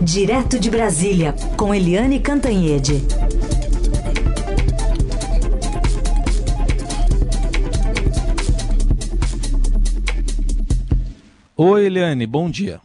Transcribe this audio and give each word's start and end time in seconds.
Direto 0.00 0.60
de 0.60 0.70
Brasília, 0.70 1.34
com 1.56 1.74
Eliane 1.74 2.20
Cantanhede. 2.20 3.02
Oi, 11.56 11.86
Eliane, 11.86 12.26
bom 12.26 12.50
dia. 12.50 12.80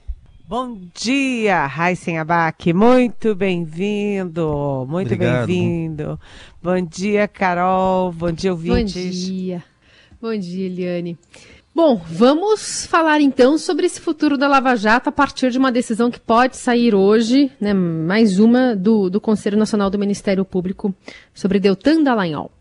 Bom 0.48 0.78
dia, 0.94 1.66
Raíssen 1.66 2.18
Abac, 2.18 2.74
muito 2.74 3.36
bem-vindo, 3.36 4.86
muito 4.90 5.16
bem-vindo. 5.16 6.20
Bom 6.62 6.82
dia, 6.82 7.28
Carol, 7.28 8.12
bom 8.12 8.32
dia, 8.32 8.52
ouvintes. 8.52 8.96
Bom 8.96 9.10
dia, 9.12 9.64
bom 10.22 10.38
dia, 10.38 10.66
Eliane. 10.66 11.18
Bom, 11.74 12.02
vamos 12.06 12.86
falar 12.86 13.22
então 13.22 13.58
sobre 13.58 13.86
esse 13.86 14.02
futuro 14.02 14.38
da 14.38 14.48
Lava 14.48 14.76
Jato 14.76 15.08
a 15.08 15.12
partir 15.12 15.52
de 15.52 15.58
uma 15.58 15.72
decisão 15.72 16.12
que 16.12 16.20
pode 16.20 16.58
sair 16.58 16.94
hoje, 16.94 17.50
né, 17.62 17.74
mais 17.74 18.40
uma 18.40 18.76
do, 18.76 19.10
do 19.10 19.22
Conselho 19.22 19.58
Nacional 19.58 19.90
do 19.90 19.98
Ministério 19.98 20.44
Público 20.44 20.94
sobre 21.34 21.62
Deltan 21.62 22.04
Dallagnol. 22.04 22.52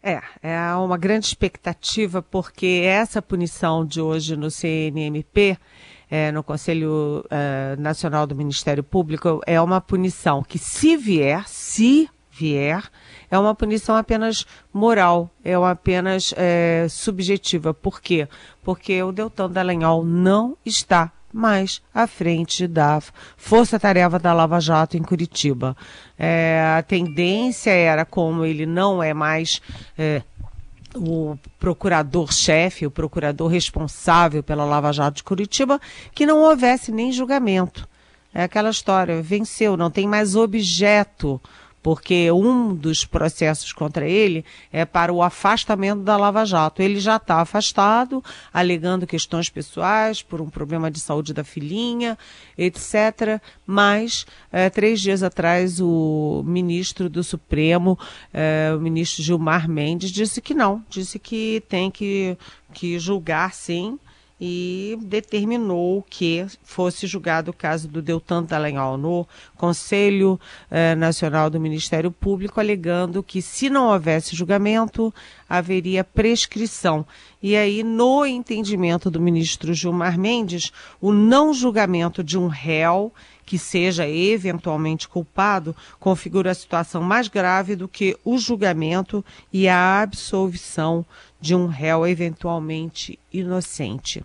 É, 0.00 0.20
é 0.40 0.74
uma 0.76 0.96
grande 0.96 1.26
expectativa 1.26 2.22
porque 2.22 2.82
essa 2.86 3.20
punição 3.20 3.84
de 3.84 4.00
hoje 4.00 4.36
no 4.36 4.50
CNMP 4.50 5.58
é, 6.08 6.30
no 6.30 6.42
Conselho 6.44 7.24
é, 7.28 7.74
Nacional 7.76 8.24
do 8.24 8.36
Ministério 8.36 8.84
Público 8.84 9.40
é 9.46 9.60
uma 9.60 9.80
punição 9.80 10.42
que, 10.42 10.58
se 10.58 10.96
vier, 10.96 11.48
se 11.48 12.08
vier, 12.40 12.82
é 13.30 13.38
uma 13.38 13.54
punição 13.54 13.94
apenas 13.94 14.46
moral, 14.72 15.30
é 15.44 15.58
uma 15.58 15.72
apenas 15.72 16.32
é, 16.36 16.86
subjetiva. 16.88 17.74
Por 17.74 18.00
quê? 18.00 18.26
Porque 18.62 19.02
o 19.02 19.12
Deltan 19.12 19.50
Dallagnol 19.50 20.04
não 20.04 20.56
está 20.64 21.12
mais 21.32 21.80
à 21.94 22.06
frente 22.06 22.66
da 22.66 23.00
Força-Tarefa 23.36 24.18
da 24.18 24.32
Lava 24.32 24.58
Jato 24.58 24.96
em 24.96 25.02
Curitiba. 25.02 25.76
É, 26.18 26.74
a 26.78 26.82
tendência 26.82 27.70
era, 27.70 28.04
como 28.04 28.44
ele 28.44 28.66
não 28.66 29.02
é 29.02 29.14
mais 29.14 29.60
é, 29.96 30.22
o 30.96 31.36
procurador-chefe, 31.58 32.86
o 32.86 32.90
procurador 32.90 33.48
responsável 33.48 34.42
pela 34.42 34.64
Lava 34.64 34.92
Jato 34.92 35.18
de 35.18 35.24
Curitiba, 35.24 35.78
que 36.14 36.26
não 36.26 36.40
houvesse 36.40 36.90
nem 36.90 37.12
julgamento. 37.12 37.88
É 38.32 38.44
aquela 38.44 38.70
história, 38.70 39.20
venceu, 39.20 39.76
não 39.76 39.90
tem 39.90 40.06
mais 40.06 40.36
objeto 40.36 41.40
porque 41.82 42.30
um 42.30 42.74
dos 42.74 43.04
processos 43.04 43.72
contra 43.72 44.06
ele 44.06 44.44
é 44.72 44.84
para 44.84 45.12
o 45.12 45.22
afastamento 45.22 46.02
da 46.02 46.16
Lava 46.16 46.44
Jato. 46.44 46.82
Ele 46.82 47.00
já 47.00 47.16
está 47.16 47.40
afastado, 47.40 48.22
alegando 48.52 49.06
questões 49.06 49.48
pessoais, 49.48 50.22
por 50.22 50.40
um 50.40 50.50
problema 50.50 50.90
de 50.90 51.00
saúde 51.00 51.32
da 51.32 51.42
filhinha, 51.42 52.18
etc. 52.56 53.40
Mas, 53.66 54.26
é, 54.52 54.68
três 54.68 55.00
dias 55.00 55.22
atrás, 55.22 55.80
o 55.80 56.42
ministro 56.46 57.08
do 57.08 57.24
Supremo, 57.24 57.98
é, 58.32 58.72
o 58.76 58.80
ministro 58.80 59.22
Gilmar 59.22 59.68
Mendes, 59.68 60.10
disse 60.10 60.40
que 60.40 60.54
não, 60.54 60.84
disse 60.88 61.18
que 61.18 61.62
tem 61.68 61.90
que, 61.90 62.36
que 62.72 62.98
julgar 62.98 63.54
sim 63.54 63.98
e 64.40 64.96
determinou 65.02 66.02
que 66.08 66.46
fosse 66.62 67.06
julgado 67.06 67.50
o 67.50 67.54
caso 67.54 67.86
do 67.86 68.00
Deltan 68.00 68.42
Dallagnol 68.42 68.96
no 68.96 69.28
Conselho 69.56 70.40
eh, 70.70 70.94
Nacional 70.94 71.50
do 71.50 71.60
Ministério 71.60 72.10
Público, 72.10 72.58
alegando 72.58 73.22
que 73.22 73.42
se 73.42 73.68
não 73.68 73.88
houvesse 73.88 74.34
julgamento, 74.34 75.12
haveria 75.46 76.02
prescrição. 76.02 77.06
E 77.42 77.54
aí, 77.54 77.82
no 77.82 78.24
entendimento 78.24 79.10
do 79.10 79.20
ministro 79.20 79.74
Gilmar 79.74 80.18
Mendes, 80.18 80.72
o 81.00 81.12
não 81.12 81.52
julgamento 81.52 82.24
de 82.24 82.38
um 82.38 82.46
réu 82.46 83.12
que 83.50 83.58
seja 83.58 84.08
eventualmente 84.08 85.08
culpado 85.08 85.74
configura 85.98 86.52
a 86.52 86.54
situação 86.54 87.02
mais 87.02 87.26
grave 87.26 87.74
do 87.74 87.88
que 87.88 88.16
o 88.24 88.38
julgamento 88.38 89.24
e 89.52 89.68
a 89.68 90.00
absolvição 90.00 91.04
de 91.40 91.52
um 91.52 91.66
réu 91.66 92.06
eventualmente 92.06 93.18
inocente. 93.32 94.22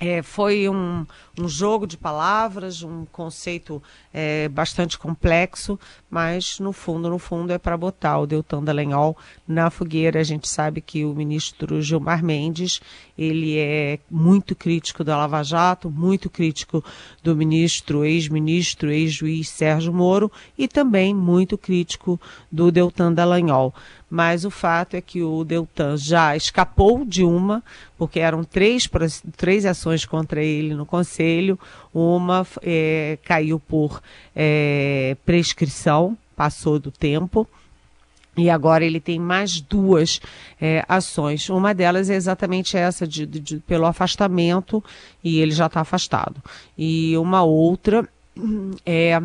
É, 0.00 0.22
foi 0.22 0.68
um, 0.68 1.06
um, 1.38 1.48
jogo 1.48 1.86
de 1.86 1.96
palavras, 1.96 2.82
um 2.82 3.04
conceito 3.06 3.82
é, 4.12 4.48
bastante 4.48 4.98
complexo, 4.98 5.78
mas 6.10 6.58
no 6.58 6.72
fundo, 6.72 7.08
no 7.08 7.18
fundo, 7.18 7.52
é 7.52 7.58
para 7.58 7.76
botar 7.76 8.18
o 8.18 8.26
Deltan 8.26 8.62
Dallagnol 8.62 9.16
na 9.46 9.70
fogueira. 9.70 10.20
A 10.20 10.24
gente 10.24 10.48
sabe 10.48 10.80
que 10.80 11.04
o 11.04 11.14
ministro 11.14 11.80
Gilmar 11.80 12.24
Mendes, 12.24 12.80
ele 13.16 13.56
é 13.58 13.98
muito 14.10 14.54
crítico 14.56 15.04
da 15.04 15.16
Lava 15.16 15.42
Jato, 15.42 15.90
muito 15.90 16.28
crítico 16.28 16.84
do 17.22 17.36
ministro, 17.36 18.04
ex-ministro, 18.04 18.90
ex-juiz 18.90 19.48
Sérgio 19.48 19.92
Moro 19.92 20.30
e 20.58 20.66
também 20.66 21.14
muito 21.14 21.56
crítico 21.56 22.20
do 22.50 22.70
Deltan 22.72 23.12
Dallagnol 23.12 23.72
mas 24.14 24.44
o 24.44 24.50
fato 24.50 24.94
é 24.94 25.00
que 25.00 25.24
o 25.24 25.42
Deltan 25.42 25.96
já 25.96 26.36
escapou 26.36 27.04
de 27.04 27.24
uma, 27.24 27.64
porque 27.98 28.20
eram 28.20 28.44
três, 28.44 28.88
três 29.36 29.66
ações 29.66 30.04
contra 30.04 30.40
ele 30.40 30.72
no 30.72 30.86
Conselho, 30.86 31.58
uma 31.92 32.46
é, 32.62 33.18
caiu 33.24 33.58
por 33.58 34.00
é, 34.32 35.16
prescrição, 35.26 36.16
passou 36.36 36.78
do 36.78 36.92
tempo. 36.92 37.44
E 38.36 38.48
agora 38.48 38.84
ele 38.84 39.00
tem 39.00 39.18
mais 39.18 39.60
duas 39.60 40.20
é, 40.60 40.84
ações. 40.88 41.48
Uma 41.50 41.74
delas 41.74 42.08
é 42.08 42.14
exatamente 42.14 42.76
essa 42.76 43.08
de, 43.08 43.26
de, 43.26 43.58
pelo 43.66 43.84
afastamento 43.84 44.82
e 45.24 45.40
ele 45.40 45.50
já 45.50 45.66
está 45.66 45.80
afastado. 45.80 46.40
E 46.78 47.16
uma 47.18 47.42
outra 47.42 48.08
é 48.86 49.20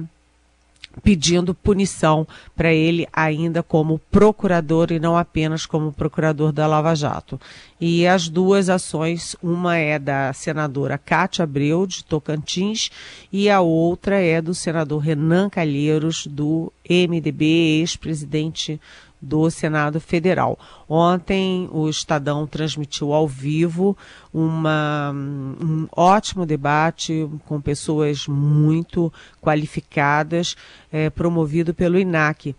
pedindo 1.04 1.54
punição 1.54 2.28
para 2.56 2.74
ele 2.74 3.08
ainda 3.14 3.64
como 3.64 4.00
procurador 4.12 4.92
e 4.92 5.00
não 5.00 5.16
apenas 5.16 5.66
como 5.66 5.92
procurador 5.92 6.52
da 6.52 6.68
Lava 6.68 6.96
Jato. 6.96 7.40
E 7.80 8.06
as 8.06 8.28
duas 8.28 8.70
ações, 8.70 9.36
uma 9.42 9.78
é 9.78 9.98
da 9.98 10.34
senadora 10.34 10.98
Cátia 10.98 11.44
Abreu, 11.44 11.88
de 11.88 12.04
Tocantins, 12.04 12.90
e 13.32 13.50
a 13.50 13.62
outra 13.62 14.20
é 14.20 14.42
do 14.42 14.54
senador 14.54 15.00
Renan 15.00 15.50
Calheiros, 15.50 16.28
do 16.28 16.72
MDB, 16.90 17.80
ex-presidente 17.80 18.82
do 19.22 19.50
Senado 19.50 20.00
Federal. 20.00 20.58
Ontem 20.88 21.70
o 21.72 21.90
Estadão 21.90 22.48
transmitiu 22.48 23.14
ao 23.14 23.28
vivo 23.28 23.98
uma, 24.34 25.12
um 25.14 25.88
ótimo 25.92 26.46
debate 26.46 27.30
com 27.46 27.60
pessoas 27.60 28.28
muito 28.28 29.12
qualificadas, 29.42 30.56
é, 30.92 31.10
promovido 31.10 31.74
pelo 31.74 32.00
INAC, 32.00 32.56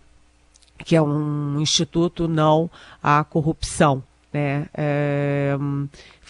que 0.77 0.95
é 0.95 1.01
um 1.01 1.59
instituto 1.59 2.27
não 2.27 2.69
à 3.01 3.23
corrupção. 3.23 4.03
Né? 4.33 4.67
É, 4.73 5.57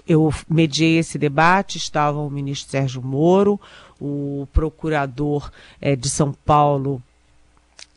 eu 0.07 0.33
mediei 0.49 0.97
esse 0.97 1.17
debate, 1.17 1.77
estavam 1.77 2.25
o 2.25 2.31
ministro 2.31 2.71
Sérgio 2.71 3.01
Moro, 3.01 3.59
o 3.99 4.47
procurador 4.51 5.51
é, 5.79 5.95
de 5.95 6.09
São 6.09 6.33
Paulo, 6.33 7.01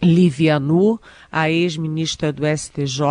Lívia 0.04 0.60
Nu, 0.60 1.00
a 1.32 1.50
ex-ministra 1.50 2.32
do 2.32 2.42
STJ, 2.46 3.02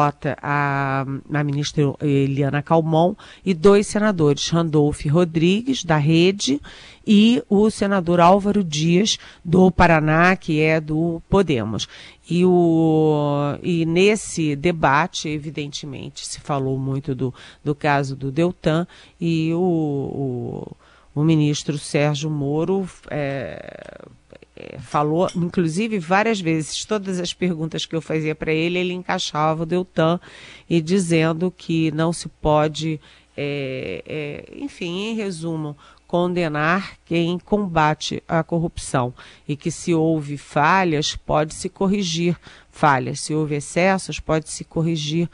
a, 0.42 1.06
a 1.34 1.44
ministra 1.44 1.94
Eliana 2.02 2.62
Calmon, 2.62 3.16
e 3.44 3.54
dois 3.54 3.88
senadores, 3.88 4.50
Randolph 4.50 5.06
Rodrigues, 5.06 5.84
da 5.84 5.98
Rede, 5.98 6.62
e 7.06 7.44
o 7.50 7.70
senador 7.70 8.20
Álvaro 8.20 8.64
Dias, 8.64 9.18
do 9.44 9.70
Paraná, 9.72 10.36
que 10.36 10.62
é 10.62 10.80
do 10.80 11.22
Podemos. 11.30 11.88
E, 12.30 12.46
o, 12.46 13.58
e 13.62 13.86
nesse 13.86 14.56
debate, 14.56 15.28
evidentemente, 15.28 16.26
se 16.26 16.40
falou 16.40 16.80
muito 16.80 17.14
do, 17.14 17.34
do 17.64 17.76
caso 17.76 18.16
do 18.16 18.32
Deltan, 18.32 18.88
e 19.20 19.52
o, 19.54 19.60
o, 19.60 21.22
o 21.22 21.24
ministro 21.24 21.78
Sérgio 21.78 22.30
Moro 22.30 22.88
é, 23.10 24.06
é, 24.56 24.78
falou, 24.80 25.30
inclusive 25.36 25.98
várias 25.98 26.40
vezes, 26.40 26.86
todas 26.86 27.20
as 27.20 27.34
perguntas 27.34 27.86
que 27.86 27.96
eu 27.96 28.02
fazia 28.02 28.36
para 28.36 28.52
ele, 28.52 28.78
ele 28.78 28.94
encaixava 28.94 29.64
o 29.64 29.66
Deltan 29.66 30.20
e 30.70 30.82
dizendo 30.82 31.52
que 31.56 31.92
não 31.92 32.14
se 32.14 32.30
pode, 32.30 33.00
é, 33.36 34.04
é, 34.06 34.58
enfim, 34.58 35.10
em 35.10 35.16
resumo, 35.16 35.76
condenar 36.08 36.98
quem 37.04 37.40
combate 37.40 38.22
a 38.28 38.44
corrupção. 38.44 39.14
E 39.48 39.56
que 39.56 39.72
se 39.72 39.94
houve 39.96 40.38
falhas, 40.38 41.16
pode 41.16 41.56
se 41.56 41.68
corrigir 41.68 42.38
falhas, 42.70 43.22
se 43.22 43.34
houve 43.34 43.56
excessos, 43.56 44.20
pode 44.20 44.50
se 44.50 44.64
corrigir 44.64 45.28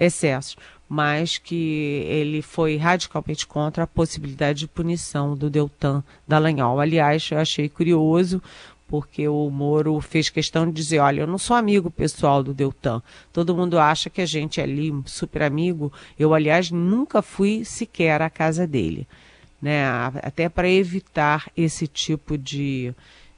excessos 0.00 0.56
mas 0.94 1.38
que 1.38 2.04
ele 2.06 2.40
foi 2.40 2.76
radicalmente 2.76 3.48
contra 3.48 3.82
a 3.82 3.86
possibilidade 3.86 4.60
de 4.60 4.68
punição 4.68 5.34
do 5.34 5.50
Deltan 5.50 6.04
Dallagnol. 6.26 6.78
Aliás, 6.78 7.28
eu 7.32 7.38
achei 7.38 7.68
curioso 7.68 8.40
porque 8.86 9.26
o 9.26 9.50
Moro 9.50 10.00
fez 10.00 10.30
questão 10.30 10.66
de 10.66 10.72
dizer, 10.72 11.00
olha, 11.00 11.22
eu 11.22 11.26
não 11.26 11.36
sou 11.36 11.56
amigo 11.56 11.90
pessoal 11.90 12.44
do 12.44 12.54
Deltan. 12.54 13.02
Todo 13.32 13.56
mundo 13.56 13.76
acha 13.76 14.08
que 14.08 14.20
a 14.20 14.26
gente 14.26 14.60
é 14.60 14.62
ali 14.62 14.94
super 15.04 15.42
amigo. 15.42 15.92
Eu, 16.16 16.32
aliás, 16.32 16.70
nunca 16.70 17.20
fui 17.20 17.64
sequer 17.64 18.22
à 18.22 18.30
casa 18.30 18.64
dele, 18.64 19.08
né? 19.60 19.84
Até 20.22 20.48
para 20.48 20.68
evitar 20.68 21.50
esse 21.56 21.88
tipo 21.88 22.38
de 22.38 22.94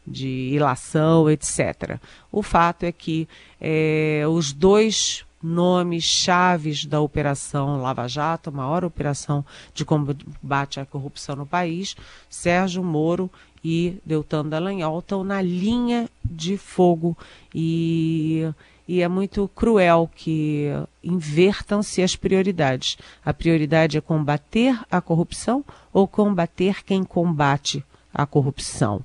de 0.06 0.52
ilação, 0.54 1.28
etc. 1.28 1.98
O 2.30 2.40
fato 2.40 2.84
é 2.84 2.92
que 2.92 3.26
é, 3.60 4.22
os 4.28 4.52
dois 4.52 5.25
nomes 5.46 6.04
chaves 6.04 6.84
da 6.84 7.00
Operação 7.00 7.80
Lava 7.80 8.08
Jato, 8.08 8.50
maior 8.50 8.84
operação 8.84 9.44
de 9.72 9.84
combate 9.84 10.80
à 10.80 10.84
corrupção 10.84 11.36
no 11.36 11.46
país, 11.46 11.96
Sérgio 12.28 12.82
Moro 12.82 13.30
e 13.62 13.98
Deltan 14.04 14.46
Dallagnol, 14.46 14.98
estão 14.98 15.22
na 15.22 15.40
linha 15.40 16.10
de 16.24 16.56
fogo 16.56 17.16
e, 17.54 18.42
e 18.88 19.00
é 19.00 19.08
muito 19.08 19.48
cruel 19.54 20.10
que 20.14 20.66
invertam-se 21.02 22.02
as 22.02 22.16
prioridades. 22.16 22.98
A 23.24 23.32
prioridade 23.32 23.96
é 23.96 24.00
combater 24.00 24.78
a 24.90 25.00
corrupção 25.00 25.64
ou 25.92 26.08
combater 26.08 26.84
quem 26.84 27.04
combate 27.04 27.84
a 28.12 28.26
corrupção? 28.26 29.00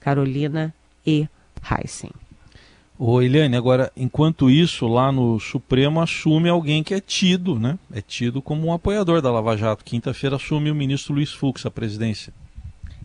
Carolina 0.00 0.74
e 1.06 1.28
Heisen. 1.70 2.21
Ô 3.04 3.20
Eliane, 3.20 3.56
agora, 3.56 3.90
enquanto 3.96 4.48
isso, 4.48 4.86
lá 4.86 5.10
no 5.10 5.40
Supremo 5.40 6.00
assume 6.00 6.48
alguém 6.48 6.84
que 6.84 6.94
é 6.94 7.00
tido, 7.00 7.58
né? 7.58 7.76
É 7.92 8.00
tido 8.00 8.40
como 8.40 8.68
um 8.68 8.72
apoiador 8.72 9.20
da 9.20 9.28
Lava 9.28 9.56
Jato. 9.56 9.84
Quinta-feira 9.84 10.36
assume 10.36 10.70
o 10.70 10.74
ministro 10.74 11.12
Luiz 11.12 11.32
Fux 11.32 11.66
a 11.66 11.70
presidência. 11.70 12.32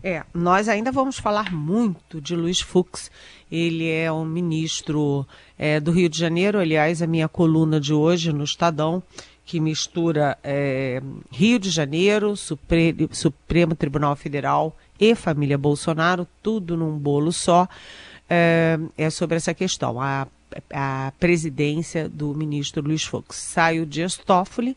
É, 0.00 0.22
nós 0.32 0.68
ainda 0.68 0.92
vamos 0.92 1.18
falar 1.18 1.52
muito 1.52 2.20
de 2.20 2.36
Luiz 2.36 2.60
Fux. 2.60 3.10
Ele 3.50 3.90
é 3.90 4.12
um 4.12 4.24
ministro 4.24 5.26
é, 5.58 5.80
do 5.80 5.90
Rio 5.90 6.08
de 6.08 6.16
Janeiro, 6.16 6.60
aliás, 6.60 7.02
a 7.02 7.06
minha 7.08 7.26
coluna 7.26 7.80
de 7.80 7.92
hoje 7.92 8.32
no 8.32 8.44
Estadão, 8.44 9.02
que 9.44 9.58
mistura 9.58 10.38
é, 10.44 11.02
Rio 11.28 11.58
de 11.58 11.70
Janeiro, 11.70 12.36
Supre 12.36 13.08
Supremo 13.10 13.74
Tribunal 13.74 14.14
Federal 14.14 14.76
e 15.00 15.16
família 15.16 15.58
Bolsonaro, 15.58 16.24
tudo 16.40 16.76
num 16.76 16.96
bolo 16.96 17.32
só 17.32 17.66
é, 18.28 19.10
sobre 19.10 19.36
essa 19.36 19.54
questão, 19.54 20.00
a, 20.00 20.26
a 20.72 21.12
presidência 21.18 22.08
do 22.08 22.34
ministro 22.34 22.82
Luiz 22.82 23.04
Fux. 23.04 23.36
Sai 23.36 23.80
o 23.80 23.86
Dias 23.86 24.16
Toffoli, 24.16 24.76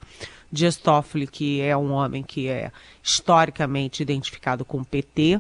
Dias 0.51 0.75
Toffoli, 0.75 1.27
que 1.27 1.61
é 1.61 1.75
um 1.75 1.91
homem 1.91 2.23
que 2.23 2.47
é 2.47 2.71
historicamente 3.03 4.03
identificado 4.03 4.65
com 4.65 4.79
o 4.79 4.85
PT, 4.85 5.39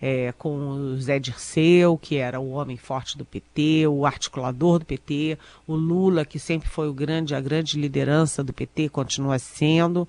é, 0.00 0.32
com 0.32 0.56
o 0.56 0.96
Zé 1.00 1.18
Dirceu, 1.18 1.98
que 1.98 2.16
era 2.16 2.40
o 2.40 2.50
homem 2.50 2.76
forte 2.76 3.18
do 3.18 3.24
PT, 3.24 3.86
o 3.86 4.06
articulador 4.06 4.78
do 4.78 4.84
PT, 4.86 5.38
o 5.66 5.74
Lula, 5.74 6.24
que 6.24 6.38
sempre 6.38 6.68
foi 6.68 6.88
o 6.88 6.94
grande, 6.94 7.34
a 7.34 7.40
grande 7.40 7.78
liderança 7.78 8.42
do 8.42 8.52
PT, 8.52 8.88
continua 8.88 9.38
sendo. 9.38 10.08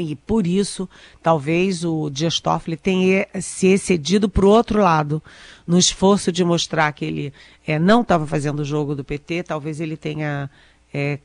E 0.00 0.14
por 0.14 0.46
isso, 0.46 0.88
talvez 1.22 1.84
o 1.84 2.08
Dias 2.10 2.40
Toffoli 2.40 2.76
tenha 2.76 3.26
se 3.40 3.68
excedido 3.68 4.28
para 4.28 4.46
o 4.46 4.48
outro 4.48 4.80
lado, 4.80 5.22
no 5.66 5.78
esforço 5.78 6.30
de 6.30 6.44
mostrar 6.44 6.92
que 6.92 7.04
ele 7.04 7.32
é, 7.66 7.78
não 7.78 8.02
estava 8.02 8.26
fazendo 8.26 8.60
o 8.60 8.64
jogo 8.64 8.94
do 8.94 9.04
PT, 9.04 9.44
talvez 9.44 9.80
ele 9.80 9.96
tenha, 9.96 10.50
é, 10.92 11.18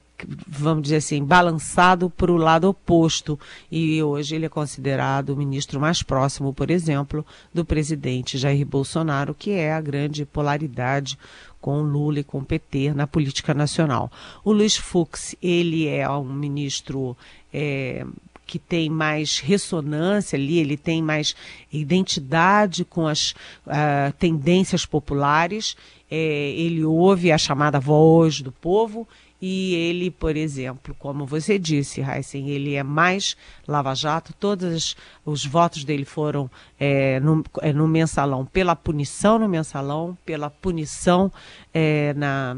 vamos 0.47 0.83
dizer 0.83 0.97
assim, 0.97 1.23
balançado 1.23 2.09
para 2.09 2.31
o 2.31 2.37
lado 2.37 2.69
oposto. 2.69 3.39
E 3.71 4.01
hoje 4.01 4.35
ele 4.35 4.45
é 4.45 4.49
considerado 4.49 5.29
o 5.29 5.37
ministro 5.37 5.79
mais 5.79 6.01
próximo, 6.01 6.53
por 6.53 6.71
exemplo, 6.71 7.25
do 7.53 7.65
presidente 7.65 8.37
Jair 8.37 8.65
Bolsonaro, 8.65 9.33
que 9.33 9.51
é 9.51 9.73
a 9.73 9.81
grande 9.81 10.25
polaridade 10.25 11.17
com 11.59 11.81
Lula 11.81 12.19
e 12.19 12.23
com 12.23 12.43
PT 12.43 12.93
na 12.93 13.07
política 13.07 13.53
nacional. 13.53 14.11
O 14.43 14.51
Luiz 14.51 14.77
Fux, 14.77 15.35
ele 15.41 15.87
é 15.87 16.07
um 16.09 16.23
ministro 16.23 17.17
é, 17.53 18.05
que 18.47 18.57
tem 18.57 18.89
mais 18.89 19.39
ressonância 19.39 20.37
ali, 20.37 20.57
ele 20.57 20.77
tem 20.77 21.01
mais 21.01 21.35
identidade 21.71 22.85
com 22.85 23.05
as 23.05 23.31
uh, 23.67 24.11
tendências 24.17 24.85
populares, 24.85 25.75
é, 26.09 26.51
ele 26.51 26.85
ouve 26.85 27.31
a 27.31 27.37
chamada 27.37 27.79
voz 27.79 28.41
do 28.41 28.51
povo 28.51 29.05
e 29.41 29.75
ele, 29.75 30.09
por 30.09 30.35
exemplo, 30.35 30.95
como 30.97 31.25
você 31.25 31.59
disse, 31.59 32.01
Heisen, 32.01 32.49
ele 32.49 32.73
é 32.73 32.81
mais 32.81 33.37
lava-jato, 33.67 34.33
todos 34.33 34.95
os 35.23 35.45
votos 35.45 35.83
dele 35.83 36.05
foram 36.05 36.49
é, 36.79 37.19
no, 37.19 37.43
é, 37.61 37.71
no 37.71 37.87
mensalão 37.87 38.45
pela 38.45 38.75
punição 38.75 39.37
no 39.37 39.47
mensalão, 39.47 40.17
pela 40.25 40.49
punição 40.49 41.31
é, 41.73 42.13
na 42.15 42.57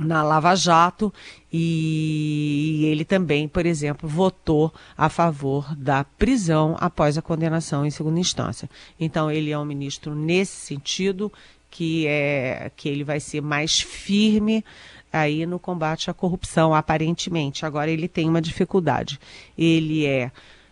na 0.00 0.22
Lava 0.22 0.54
Jato 0.54 1.12
e 1.52 2.84
ele 2.86 3.04
também, 3.04 3.46
por 3.46 3.66
exemplo, 3.66 4.08
votou 4.08 4.72
a 4.96 5.08
favor 5.08 5.74
da 5.76 6.04
prisão 6.04 6.76
após 6.80 7.18
a 7.18 7.22
condenação 7.22 7.84
em 7.84 7.90
segunda 7.90 8.18
instância. 8.18 8.68
Então 8.98 9.30
ele 9.30 9.50
é 9.50 9.58
um 9.58 9.64
ministro 9.64 10.14
nesse 10.14 10.56
sentido 10.56 11.32
que 11.70 12.06
é 12.06 12.70
que 12.74 12.88
ele 12.88 13.04
vai 13.04 13.20
ser 13.20 13.40
mais 13.40 13.80
firme 13.80 14.64
aí 15.12 15.44
no 15.46 15.58
combate 15.58 16.10
à 16.10 16.14
corrupção, 16.14 16.74
aparentemente. 16.74 17.66
Agora 17.66 17.90
ele 17.90 18.08
tem 18.08 18.28
uma 18.28 18.40
dificuldade. 18.40 19.20
Ele 19.56 20.06
é 20.06 20.30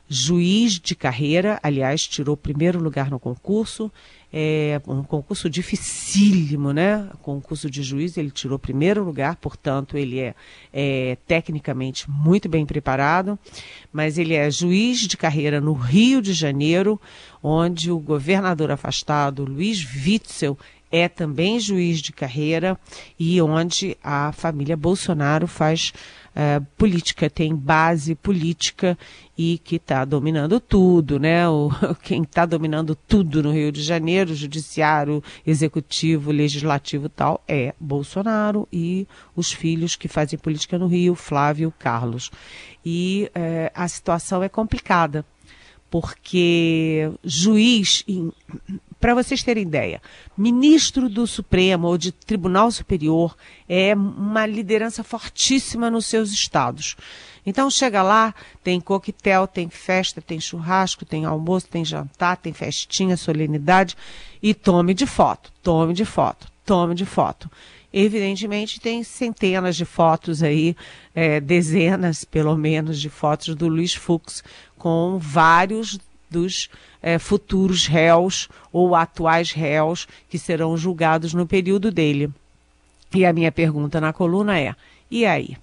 juiz 0.09 0.81
de 0.81 0.95
carreira, 0.95 1.61
aliás, 1.63 2.07
tirou 2.07 2.37
primeiro 2.37 2.81
lugar 2.81 3.11
no 3.11 3.21
concurso, 3.21 3.93
é 4.33 4.81
um 4.87 5.03
concurso 5.03 5.49
dificílimo, 5.49 6.73
né? 6.73 7.09
Concurso 7.23 7.71
de 7.71 7.83
juiz, 7.83 8.17
ele 8.17 8.31
tirou 8.31 8.59
primeiro 8.59 9.03
lugar, 9.03 9.37
portanto, 9.37 9.97
ele 9.97 10.19
é, 10.19 10.35
é, 10.73 11.17
tecnicamente 11.27 12.11
muito 12.11 12.49
bem 12.49 12.67
preparado, 12.67 13.39
mas 13.91 14.19
ele 14.19 14.35
é 14.35 14.51
juiz 14.51 15.01
de 15.01 15.17
carreira 15.17 15.61
no 15.61 15.73
Rio 15.73 16.21
de 16.21 16.35
Janeiro, 16.35 17.01
onde 17.43 17.91
o 17.91 17.99
governador 17.99 18.71
afastado, 18.71 19.45
Luiz 19.45 19.87
Witzel, 20.05 20.59
é 20.91 21.09
também 21.09 21.61
juiz 21.61 22.01
de 22.01 22.13
carreira 22.13 22.79
e 23.19 23.41
onde 23.41 23.97
a 24.03 24.33
família 24.33 24.77
Bolsonaro 24.77 25.47
faz 25.47 25.93
uh, 26.39 26.65
política, 26.77 27.29
tem 27.29 27.55
base 27.55 28.15
política 28.15 28.97
e 29.37 29.59
que 29.59 29.77
está 29.77 30.05
dominando 30.05 30.61
tudo, 30.61 31.19
né? 31.19 31.49
O, 31.49 31.71
quem 32.03 32.23
está 32.23 32.45
dominando 32.45 32.95
tudo 32.95 33.43
no 33.43 33.53
Rio 33.53 33.73
de 33.73 33.83
Janeiro, 33.83 34.35
judiciário, 34.35 35.23
executivo, 35.47 36.31
legislativo 36.31 37.09
tal, 37.09 37.43
é 37.49 37.75
Bolsonaro 37.81 38.69
e 38.73 39.07
os 39.35 39.53
filhos 39.53 39.97
que 39.97 40.09
fazem 40.09 40.39
política 40.39 40.79
no 40.79 40.87
Rio, 40.87 41.15
Flávio 41.15 41.73
Carlos. 41.79 42.31
E 42.85 43.31
uh, 43.31 43.71
a 43.75 43.89
situação 43.89 44.43
é 44.43 44.49
complicada, 44.49 45.25
porque 45.91 47.11
juiz 47.25 48.05
para 49.01 49.15
vocês 49.15 49.43
terem 49.43 49.63
ideia, 49.63 50.03
ministro 50.37 51.09
do 51.09 51.27
Supremo 51.27 51.87
ou 51.87 51.97
de 51.97 52.11
Tribunal 52.11 52.71
Superior 52.71 53.37
é 53.69 53.95
uma 53.95 54.45
liderança 54.45 55.05
fortíssima 55.05 55.89
nos 55.89 56.07
seus 56.07 56.33
estados. 56.33 56.97
Então 57.47 57.71
chega 57.71 58.03
lá, 58.03 58.35
tem 58.63 58.81
coquetel, 58.81 59.47
tem 59.47 59.69
festa, 59.69 60.21
tem 60.21 60.41
churrasco, 60.41 61.05
tem 61.05 61.25
almoço, 61.25 61.69
tem 61.69 61.85
jantar, 61.85 62.37
tem 62.37 62.53
festinha, 62.53 63.17
solenidade 63.17 63.97
e 64.43 64.53
tome 64.53 64.93
de 64.95 65.07
foto, 65.07 65.53
tome 65.63 65.95
de 65.95 66.05
foto, 66.05 66.49
tome 66.65 66.95
de 66.95 67.07
foto. 67.07 67.51
Evidentemente 67.91 68.81
tem 68.81 69.03
centenas 69.03 69.75
de 69.77 69.87
fotos 69.87 70.43
aí, 70.43 70.77
é, 71.15 71.41
dezenas 71.41 72.23
pelo 72.23 72.55
menos 72.57 73.01
de 73.01 73.09
fotos 73.09 73.55
do 73.55 73.67
Luiz 73.67 73.95
Fux 73.95 74.45
com 74.77 75.19
vários 75.19 75.99
dos 76.31 76.69
é, 77.03 77.19
futuros 77.19 77.87
réus 77.87 78.49
ou 78.73 78.95
atuais 78.95 79.53
réus 79.53 80.07
que 80.29 80.39
serão 80.39 80.77
julgados 80.77 81.35
no 81.35 81.47
período 81.47 81.91
dele. 81.91 82.31
E 83.15 83.25
a 83.25 83.33
minha 83.33 83.51
pergunta 83.51 84.01
na 84.01 84.13
coluna 84.13 84.59
é: 84.59 84.75
e 85.11 85.25
aí? 85.25 85.57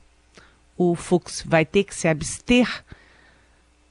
O 0.78 0.96
Fux 0.96 1.44
vai 1.46 1.64
ter 1.64 1.86
que 1.86 1.96
se 1.96 2.08
abster 2.08 2.84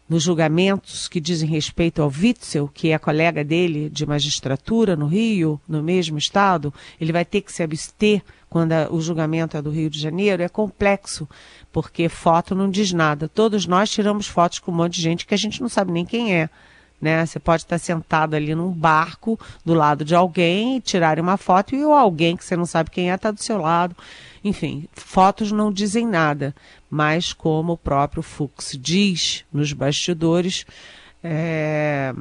nos 0.08 0.22
julgamentos 0.22 1.08
que 1.08 1.20
dizem 1.20 1.48
respeito 1.48 2.02
ao 2.02 2.10
Witzel, 2.10 2.68
que 2.68 2.90
é 2.90 2.98
colega 2.98 3.42
dele 3.42 3.88
de 3.88 4.04
magistratura 4.04 4.94
no 4.94 5.06
Rio, 5.06 5.58
no 5.66 5.82
mesmo 5.82 6.18
estado, 6.18 6.74
ele 7.00 7.12
vai 7.12 7.24
ter 7.24 7.40
que 7.40 7.52
se 7.52 7.62
abster 7.62 8.22
quando 8.54 8.70
a, 8.70 8.86
o 8.88 9.00
julgamento 9.00 9.56
é 9.56 9.62
do 9.62 9.68
Rio 9.68 9.90
de 9.90 9.98
Janeiro? 9.98 10.40
É 10.40 10.48
complexo, 10.48 11.28
porque 11.72 12.08
foto 12.08 12.54
não 12.54 12.70
diz 12.70 12.92
nada. 12.92 13.26
Todos 13.26 13.66
nós 13.66 13.90
tiramos 13.90 14.28
fotos 14.28 14.60
com 14.60 14.70
um 14.70 14.74
monte 14.76 14.94
de 14.94 15.02
gente 15.02 15.26
que 15.26 15.34
a 15.34 15.36
gente 15.36 15.60
não 15.60 15.68
sabe 15.68 15.90
nem 15.90 16.04
quem 16.04 16.36
é. 16.36 16.48
Né? 17.00 17.26
Você 17.26 17.40
pode 17.40 17.64
estar 17.64 17.78
sentado 17.78 18.34
ali 18.34 18.54
num 18.54 18.70
barco 18.70 19.36
do 19.64 19.74
lado 19.74 20.04
de 20.04 20.14
alguém 20.14 20.76
e 20.76 20.80
tirarem 20.80 21.20
uma 21.20 21.36
foto 21.36 21.74
e 21.74 21.82
alguém 21.82 22.36
que 22.36 22.44
você 22.44 22.54
não 22.56 22.64
sabe 22.64 22.90
quem 22.90 23.10
é 23.10 23.16
está 23.16 23.32
do 23.32 23.42
seu 23.42 23.58
lado. 23.58 23.96
Enfim, 24.44 24.86
fotos 24.92 25.50
não 25.50 25.72
dizem 25.72 26.06
nada, 26.06 26.54
mas 26.88 27.32
como 27.32 27.72
o 27.72 27.76
próprio 27.76 28.22
Fux 28.22 28.78
diz 28.80 29.44
nos 29.52 29.72
bastidores, 29.72 30.64
é, 31.24 32.14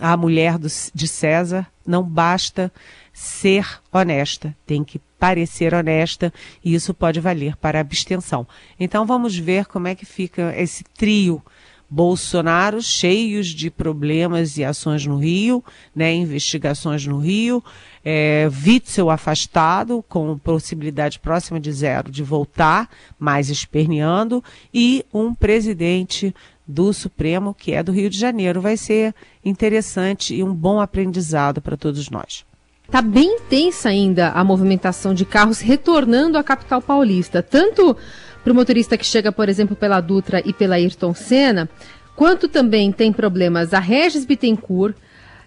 a 0.00 0.16
mulher 0.16 0.56
do, 0.56 0.68
de 0.94 1.06
César 1.06 1.66
não 1.86 2.02
basta 2.02 2.72
ser 3.12 3.78
honesta, 3.92 4.56
tem 4.64 4.82
que 4.82 4.98
parecer 5.18 5.74
honesta 5.74 6.32
e 6.64 6.74
isso 6.74 6.92
pode 6.92 7.20
valer 7.20 7.56
para 7.56 7.80
abstenção. 7.80 8.46
Então 8.78 9.06
vamos 9.06 9.36
ver 9.36 9.66
como 9.66 9.88
é 9.88 9.94
que 9.94 10.06
fica 10.06 10.54
esse 10.56 10.84
trio 10.96 11.42
Bolsonaro 11.88 12.82
cheios 12.82 13.46
de 13.46 13.70
problemas 13.70 14.56
e 14.58 14.64
ações 14.64 15.06
no 15.06 15.18
Rio, 15.18 15.62
né, 15.94 16.12
investigações 16.12 17.06
no 17.06 17.18
Rio, 17.18 17.62
é, 18.04 18.50
Witzel 18.66 19.08
afastado, 19.08 20.04
com 20.08 20.36
possibilidade 20.36 21.20
próxima 21.20 21.60
de 21.60 21.72
zero 21.72 22.10
de 22.10 22.24
voltar, 22.24 22.90
mais 23.18 23.50
esperneando, 23.50 24.42
e 24.74 25.04
um 25.14 25.32
presidente 25.32 26.34
do 26.66 26.92
Supremo, 26.92 27.54
que 27.54 27.72
é 27.72 27.82
do 27.82 27.92
Rio 27.92 28.10
de 28.10 28.18
Janeiro. 28.18 28.60
Vai 28.60 28.76
ser 28.76 29.14
interessante 29.44 30.34
e 30.34 30.42
um 30.42 30.52
bom 30.52 30.80
aprendizado 30.80 31.62
para 31.62 31.76
todos 31.76 32.10
nós. 32.10 32.44
Está 32.86 33.02
bem 33.02 33.36
intensa 33.36 33.88
ainda 33.88 34.30
a 34.30 34.44
movimentação 34.44 35.12
de 35.12 35.24
carros 35.24 35.60
retornando 35.60 36.38
à 36.38 36.44
capital 36.44 36.80
paulista, 36.80 37.42
tanto 37.42 37.96
para 38.44 38.52
o 38.52 38.54
motorista 38.54 38.96
que 38.96 39.04
chega, 39.04 39.32
por 39.32 39.48
exemplo, 39.48 39.74
pela 39.74 40.00
Dutra 40.00 40.40
e 40.44 40.52
pela 40.52 40.76
Ayrton 40.76 41.12
Senna, 41.12 41.68
quanto 42.14 42.48
também 42.48 42.92
tem 42.92 43.12
problemas 43.12 43.74
a 43.74 43.80
Regis 43.80 44.24
Bittencourt, 44.24 44.94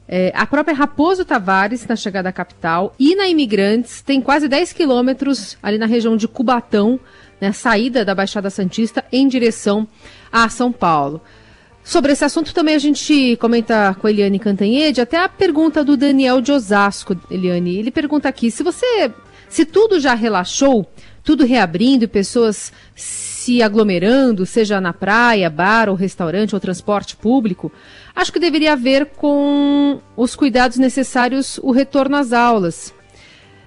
é, 0.05 0.33
a 0.35 0.45
própria 0.45 0.75
Raposo 0.75 1.23
Tavares 1.23 1.87
na 1.87 1.95
chegada 1.95 2.27
à 2.27 2.31
capital 2.31 2.93
e 2.99 3.15
na 3.15 3.27
Imigrantes 3.29 4.01
tem 4.01 4.19
quase 4.19 4.47
10 4.47 4.73
quilômetros 4.73 5.55
ali 5.63 5.77
na 5.77 5.85
região 5.85 6.17
de 6.17 6.27
Cubatão, 6.27 6.99
né, 7.39 7.51
saída 7.53 8.03
da 8.03 8.13
Baixada 8.13 8.49
Santista 8.49 9.05
em 9.11 9.27
direção 9.27 9.87
a 10.31 10.49
São 10.49 10.71
Paulo. 10.71 11.21
Sobre 11.83 12.11
esse 12.11 12.23
assunto 12.23 12.53
também 12.53 12.75
a 12.75 12.79
gente 12.79 13.35
comenta 13.37 13.95
com 13.99 14.07
a 14.07 14.11
Eliane 14.11 14.37
Cantanhede, 14.37 15.01
até 15.01 15.17
a 15.17 15.29
pergunta 15.29 15.83
do 15.83 15.97
Daniel 15.97 16.41
de 16.41 16.51
Osasco, 16.51 17.15
Eliane. 17.31 17.77
Ele 17.77 17.91
pergunta 17.91 18.29
aqui, 18.29 18.51
se 18.51 18.61
você, 18.61 19.11
se 19.47 19.65
tudo 19.65 19.99
já 19.99 20.13
relaxou, 20.13 20.85
tudo 21.23 21.45
reabrindo 21.45 22.03
e 22.03 22.07
pessoas 22.07 22.71
se 22.95 23.61
aglomerando, 23.63 24.45
seja 24.45 24.79
na 24.79 24.93
praia, 24.93 25.49
bar 25.49 25.89
ou 25.89 25.95
restaurante 25.95 26.53
ou 26.53 26.59
transporte 26.59 27.15
público, 27.15 27.71
acho 28.15 28.31
que 28.31 28.39
deveria 28.39 28.73
haver 28.73 29.07
com 29.07 29.99
os 30.15 30.35
cuidados 30.35 30.77
necessários 30.77 31.59
o 31.63 31.71
retorno 31.71 32.17
às 32.17 32.33
aulas. 32.33 32.93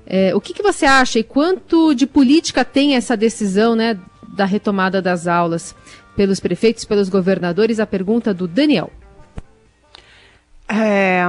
É, 0.06 0.34
o 0.34 0.40
que, 0.40 0.52
que, 0.52 0.62
você 0.62 0.84
acha 0.84 1.18
e 1.18 1.24
quanto 1.24 1.94
de 1.94 2.06
política 2.06 2.64
tem 2.64 2.96
essa 2.96 3.16
decisão 3.16 3.74
né, 3.74 3.98
da 4.28 4.44
retomada 4.44 5.00
das 5.00 5.26
aulas 5.26 5.74
pelos 6.16 6.40
prefeitos, 6.40 6.84
pelos 6.84 7.08
governadores? 7.08 7.80
A 7.80 7.86
pergunta 7.86 8.32
do 8.32 8.46
Daniel. 8.46 8.90
É, 10.68 11.24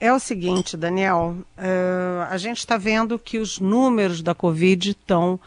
é 0.00 0.12
o 0.12 0.18
seguinte, 0.20 0.76
Daniel, 0.76 1.36
uh, 1.56 2.22
a 2.30 2.38
gente 2.38 2.58
está 2.58 2.76
vendo 2.76 3.18
que 3.18 3.38
os 3.38 3.58
números 3.58 4.22
da 4.22 4.34
Covid 4.34 4.90
estão, 4.90 5.40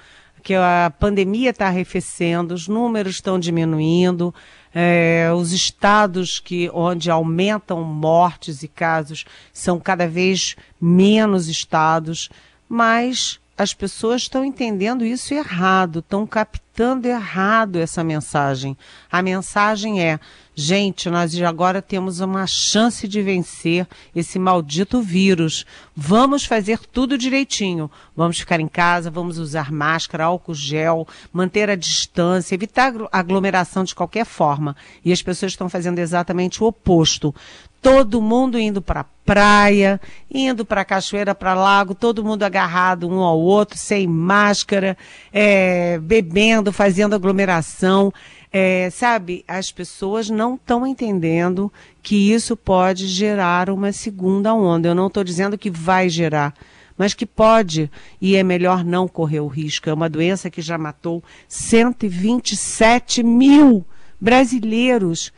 que 0.44 0.54
a 0.54 0.92
pandemia 1.00 1.52
está 1.52 1.68
arrefecendo, 1.68 2.54
os 2.54 2.68
números 2.68 3.16
estão 3.16 3.40
diminuindo, 3.40 4.34
é, 4.74 5.30
os 5.34 5.52
estados 5.52 6.40
que 6.40 6.70
onde 6.74 7.10
aumentam 7.10 7.84
mortes 7.84 8.64
e 8.64 8.68
casos 8.68 9.26
são 9.54 9.80
cada 9.80 10.08
vez 10.08 10.56
menos 10.80 11.48
estados, 11.48 12.30
mas 12.68 13.40
as 13.58 13.74
pessoas 13.74 14.24
estão 14.24 14.44
entendendo 14.44 15.06
isso 15.06 15.34
errado, 15.34 16.00
estão 16.00 16.26
captando 16.26 16.71
errado 17.06 17.78
essa 17.78 18.04
mensagem. 18.04 18.78
A 19.12 19.22
mensagem 19.22 20.02
é: 20.02 20.20
gente, 20.56 21.10
nós 21.10 21.40
agora 21.42 21.82
temos 21.82 22.20
uma 22.20 22.48
chance 22.48 23.08
de 23.08 23.22
vencer 23.22 23.88
esse 24.16 24.40
maldito 24.40 25.02
vírus. 25.02 25.66
Vamos 25.96 26.46
fazer 26.46 26.80
tudo 26.80 27.18
direitinho. 27.18 27.92
Vamos 28.16 28.40
ficar 28.40 28.60
em 28.60 28.68
casa, 28.68 29.12
vamos 29.12 29.38
usar 29.38 29.72
máscara, 29.72 30.26
álcool 30.26 30.54
gel, 30.54 31.08
manter 31.32 31.70
a 31.70 31.76
distância, 31.76 32.56
evitar 32.56 32.94
aglomeração 33.12 33.84
de 33.84 33.94
qualquer 33.94 34.26
forma. 34.26 34.76
E 35.04 35.12
as 35.12 35.22
pessoas 35.22 35.52
estão 35.52 35.70
fazendo 35.70 36.00
exatamente 36.00 36.64
o 36.64 36.68
oposto 36.68 37.34
todo 37.82 38.22
mundo 38.22 38.60
indo 38.60 38.82
para 38.82 39.06
praia, 39.26 40.00
indo 40.30 40.64
para 40.64 40.86
cachoeira, 40.86 41.34
para 41.34 41.54
lago, 41.54 41.96
todo 41.96 42.24
mundo 42.24 42.44
agarrado 42.44 43.10
um 43.10 43.22
ao 43.22 43.40
outro, 43.40 43.78
sem 43.78 44.08
máscara, 44.08 44.96
é, 45.34 45.98
bebendo, 46.00 46.61
fazendo 46.70 47.16
aglomeração. 47.16 48.14
É, 48.52 48.90
sabe, 48.92 49.46
as 49.48 49.72
pessoas 49.72 50.30
não 50.30 50.56
estão 50.56 50.86
entendendo 50.86 51.72
que 52.04 52.34
isso 52.34 52.58
pode 52.58 53.08
gerar 53.08 53.70
uma 53.70 53.94
segunda 53.94 54.54
onda. 54.54 54.90
Eu 54.90 54.96
não 54.96 55.08
estou 55.08 55.24
dizendo 55.24 55.58
que 55.58 55.70
vai 55.70 56.10
gerar, 56.10 56.54
mas 56.98 57.14
que 57.14 57.26
pode, 57.26 57.90
e 58.20 58.36
é 58.36 58.44
melhor 58.44 58.84
não 58.84 59.08
correr 59.08 59.40
o 59.40 59.48
risco. 59.48 59.90
É 59.90 59.94
uma 59.94 60.10
doença 60.10 60.50
que 60.50 60.62
já 60.62 60.78
matou 60.78 61.24
127 61.48 63.24
mil 63.24 63.86
brasileiros 64.20 65.32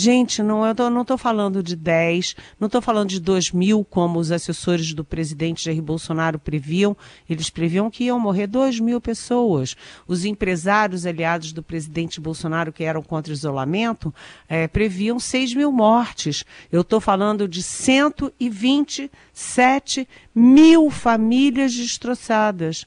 Gente, 0.00 0.44
não, 0.44 0.64
eu 0.64 0.90
não 0.90 1.02
estou 1.02 1.18
falando 1.18 1.60
de 1.60 1.74
10, 1.74 2.36
não 2.60 2.66
estou 2.66 2.80
falando 2.80 3.08
de 3.08 3.18
2 3.18 3.50
mil, 3.50 3.84
como 3.84 4.20
os 4.20 4.30
assessores 4.30 4.94
do 4.94 5.04
presidente 5.04 5.64
Jair 5.64 5.82
Bolsonaro 5.82 6.38
previam. 6.38 6.96
Eles 7.28 7.50
previam 7.50 7.90
que 7.90 8.04
iam 8.04 8.20
morrer 8.20 8.46
2 8.46 8.78
mil 8.78 9.00
pessoas. 9.00 9.74
Os 10.06 10.24
empresários 10.24 11.04
aliados 11.04 11.52
do 11.52 11.64
presidente 11.64 12.20
Bolsonaro, 12.20 12.72
que 12.72 12.84
eram 12.84 13.02
contra 13.02 13.32
isolamento, 13.32 14.14
é, 14.48 14.68
previam 14.68 15.18
6 15.18 15.54
mil 15.54 15.72
mortes. 15.72 16.44
Eu 16.70 16.82
estou 16.82 17.00
falando 17.00 17.48
de 17.48 17.60
127 17.60 20.08
mil 20.32 20.92
famílias 20.92 21.74
destroçadas 21.74 22.86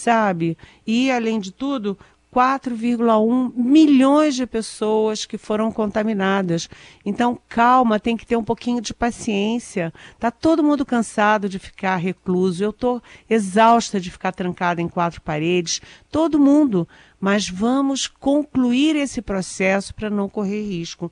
sabe? 0.00 0.56
E, 0.86 1.10
além 1.10 1.38
de 1.38 1.52
tudo, 1.52 1.96
4,1 2.34 3.52
milhões 3.54 4.36
de 4.36 4.46
pessoas 4.46 5.24
que 5.24 5.36
foram 5.36 5.72
contaminadas. 5.72 6.68
Então, 7.04 7.38
calma, 7.48 7.98
tem 7.98 8.16
que 8.16 8.26
ter 8.26 8.36
um 8.36 8.44
pouquinho 8.44 8.80
de 8.80 8.94
paciência. 8.94 9.92
Tá 10.18 10.30
todo 10.30 10.62
mundo 10.62 10.86
cansado 10.86 11.48
de 11.48 11.58
ficar 11.58 11.96
recluso. 11.96 12.62
Eu 12.62 12.70
estou 12.70 13.02
exausta 13.28 14.00
de 14.00 14.10
ficar 14.10 14.32
trancada 14.32 14.80
em 14.80 14.88
quatro 14.88 15.20
paredes. 15.20 15.80
Todo 16.10 16.38
mundo. 16.38 16.86
Mas 17.18 17.48
vamos 17.48 18.06
concluir 18.06 18.96
esse 18.96 19.20
processo 19.20 19.94
para 19.94 20.08
não 20.08 20.28
correr 20.28 20.62
risco. 20.62 21.10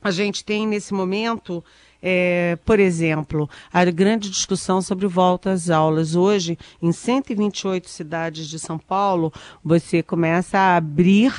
A 0.00 0.10
gente 0.10 0.44
tem 0.44 0.66
nesse 0.66 0.94
momento 0.94 1.62
é, 2.02 2.58
por 2.64 2.80
exemplo, 2.80 3.48
a 3.72 3.84
grande 3.84 4.28
discussão 4.28 4.82
sobre 4.82 5.06
volta 5.06 5.52
às 5.52 5.70
aulas. 5.70 6.16
Hoje, 6.16 6.58
em 6.82 6.90
128 6.90 7.88
cidades 7.88 8.48
de 8.48 8.58
São 8.58 8.76
Paulo, 8.76 9.32
você 9.64 10.02
começa 10.02 10.58
a 10.58 10.76
abrir 10.76 11.32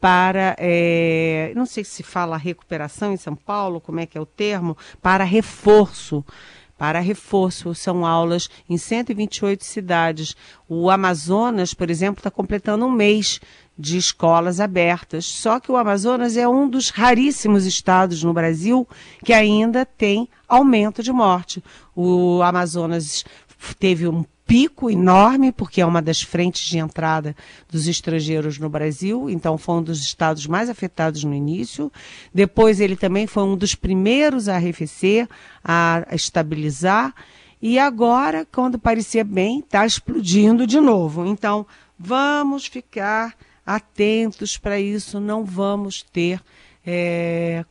para, 0.00 0.56
é, 0.58 1.52
não 1.54 1.66
sei 1.66 1.84
se 1.84 2.02
fala 2.02 2.36
recuperação 2.36 3.12
em 3.12 3.16
São 3.16 3.34
Paulo, 3.34 3.80
como 3.80 4.00
é 4.00 4.06
que 4.06 4.18
é 4.18 4.20
o 4.20 4.26
termo, 4.26 4.76
para 5.00 5.24
reforço 5.24 6.24
para 6.78 7.00
reforço. 7.00 7.74
São 7.74 8.06
aulas 8.06 8.48
em 8.70 8.78
128 8.78 9.64
cidades. 9.64 10.36
O 10.68 10.88
Amazonas, 10.88 11.74
por 11.74 11.90
exemplo, 11.90 12.20
está 12.20 12.30
completando 12.30 12.86
um 12.86 12.92
mês 12.92 13.40
de 13.78 13.96
escolas 13.96 14.58
abertas. 14.58 15.24
Só 15.24 15.60
que 15.60 15.70
o 15.70 15.76
Amazonas 15.76 16.36
é 16.36 16.48
um 16.48 16.68
dos 16.68 16.90
raríssimos 16.90 17.64
estados 17.64 18.22
no 18.22 18.32
Brasil 18.32 18.86
que 19.24 19.32
ainda 19.32 19.86
tem 19.86 20.28
aumento 20.48 21.02
de 21.02 21.12
morte. 21.12 21.62
O 21.94 22.42
Amazonas 22.42 23.24
teve 23.78 24.08
um 24.08 24.24
pico 24.48 24.90
enorme, 24.90 25.52
porque 25.52 25.80
é 25.80 25.86
uma 25.86 26.00
das 26.00 26.22
frentes 26.22 26.62
de 26.62 26.78
entrada 26.78 27.36
dos 27.70 27.86
estrangeiros 27.86 28.58
no 28.58 28.70
Brasil, 28.70 29.28
então 29.28 29.58
foi 29.58 29.74
um 29.74 29.82
dos 29.82 30.00
estados 30.00 30.46
mais 30.46 30.70
afetados 30.70 31.22
no 31.22 31.34
início. 31.34 31.92
Depois 32.32 32.80
ele 32.80 32.96
também 32.96 33.26
foi 33.26 33.42
um 33.42 33.54
dos 33.54 33.74
primeiros 33.74 34.48
a 34.48 34.56
arrefecer, 34.56 35.28
a 35.62 36.06
estabilizar. 36.12 37.14
E 37.60 37.78
agora, 37.78 38.46
quando 38.50 38.78
parecia 38.78 39.22
bem, 39.22 39.58
está 39.58 39.84
explodindo 39.84 40.66
de 40.66 40.80
novo. 40.80 41.26
Então, 41.26 41.66
vamos 41.98 42.66
ficar 42.66 43.34
atentos 43.68 44.56
para 44.56 44.80
isso, 44.80 45.20
não 45.20 45.44
vamos 45.44 46.02
ter, 46.02 46.40
é, 46.86 47.66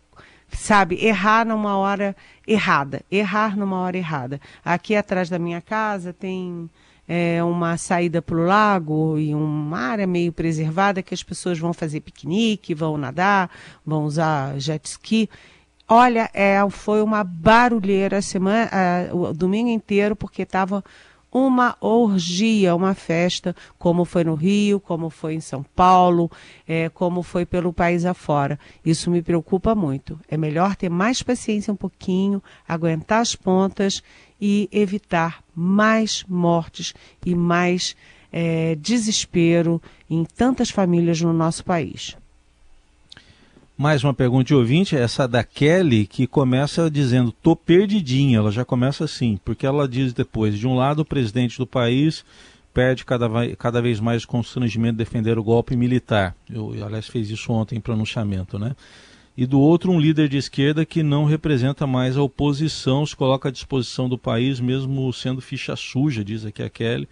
sabe, 0.47 1.03
errar 1.03 1.43
numa 1.43 1.75
hora 1.75 2.15
errada, 2.45 3.01
errar 3.09 3.57
numa 3.57 3.79
hora 3.79 3.97
errada. 3.97 4.39
Aqui 4.63 4.95
atrás 4.95 5.27
da 5.27 5.39
minha 5.39 5.59
casa 5.59 6.13
tem 6.13 6.69
é, 7.07 7.43
uma 7.43 7.77
saída 7.77 8.21
para 8.21 8.35
o 8.35 8.45
lago 8.45 9.17
e 9.17 9.33
uma 9.33 9.79
área 9.79 10.05
meio 10.05 10.31
preservada 10.31 11.01
que 11.01 11.15
as 11.15 11.23
pessoas 11.23 11.57
vão 11.57 11.73
fazer 11.73 12.01
piquenique, 12.01 12.75
vão 12.75 12.95
nadar, 12.95 13.49
vão 13.83 14.05
usar 14.05 14.59
jet 14.59 14.85
ski. 14.85 15.27
Olha, 15.89 16.29
é, 16.31 16.57
foi 16.69 17.01
uma 17.01 17.23
barulheira 17.23 18.19
a 18.19 18.21
semana, 18.21 18.69
o 19.13 19.33
domingo 19.33 19.69
inteiro, 19.69 20.15
porque 20.15 20.43
estava 20.43 20.83
uma 21.45 21.75
orgia, 21.79 22.75
uma 22.75 22.93
festa, 22.93 23.55
como 23.77 24.05
foi 24.05 24.23
no 24.23 24.33
Rio, 24.33 24.79
como 24.79 25.09
foi 25.09 25.35
em 25.35 25.39
São 25.39 25.63
Paulo, 25.75 26.31
é, 26.67 26.89
como 26.89 27.21
foi 27.21 27.45
pelo 27.45 27.71
país 27.73 28.05
afora. 28.05 28.59
Isso 28.85 29.11
me 29.11 29.21
preocupa 29.21 29.75
muito. 29.75 30.19
É 30.27 30.37
melhor 30.37 30.75
ter 30.75 30.89
mais 30.89 31.21
paciência 31.21 31.71
um 31.71 31.75
pouquinho, 31.75 32.41
aguentar 32.67 33.21
as 33.21 33.35
pontas 33.35 34.01
e 34.39 34.69
evitar 34.71 35.43
mais 35.55 36.23
mortes 36.27 36.93
e 37.25 37.35
mais 37.35 37.95
é, 38.31 38.75
desespero 38.75 39.81
em 40.09 40.23
tantas 40.23 40.69
famílias 40.69 41.21
no 41.21 41.33
nosso 41.33 41.63
país. 41.63 42.17
Mais 43.77 44.03
uma 44.03 44.11
pergunta 44.11 44.45
de 44.45 44.55
ouvinte, 44.55 44.95
essa 44.95 45.27
da 45.27 45.43
Kelly, 45.43 46.07
que 46.07 46.25
começa 46.25 46.89
dizendo, 46.89 47.31
tô 47.31 47.55
perdidinha, 47.55 48.39
ela 48.39 48.51
já 48.51 48.65
começa 48.65 49.03
assim, 49.03 49.39
porque 49.45 49.67
ela 49.67 49.87
diz 49.87 50.13
depois, 50.13 50.57
de 50.57 50.67
um 50.67 50.75
lado 50.75 51.01
o 51.01 51.05
presidente 51.05 51.59
do 51.59 51.67
país 51.67 52.25
perde 52.73 53.05
cada, 53.05 53.29
cada 53.55 53.79
vez 53.79 53.99
mais 53.99 54.25
constrangimento 54.25 54.93
de 54.93 55.03
defender 55.03 55.37
o 55.37 55.43
golpe 55.43 55.75
militar, 55.75 56.35
eu, 56.51 56.73
aliás 56.83 57.07
fez 57.07 57.29
isso 57.29 57.53
ontem 57.53 57.75
em 57.75 57.79
pronunciamento, 57.79 58.57
né? 58.57 58.75
E 59.37 59.45
do 59.45 59.59
outro 59.59 59.91
um 59.91 59.99
líder 59.99 60.27
de 60.27 60.37
esquerda 60.37 60.83
que 60.83 61.03
não 61.03 61.25
representa 61.25 61.85
mais 61.85 62.17
a 62.17 62.23
oposição, 62.23 63.05
se 63.05 63.15
coloca 63.15 63.49
à 63.49 63.51
disposição 63.51 64.09
do 64.09 64.17
país, 64.17 64.59
mesmo 64.59 65.13
sendo 65.13 65.39
ficha 65.39 65.75
suja, 65.75 66.25
diz 66.25 66.43
aqui 66.43 66.63
a 66.63 66.69
Kelly, 66.69 67.07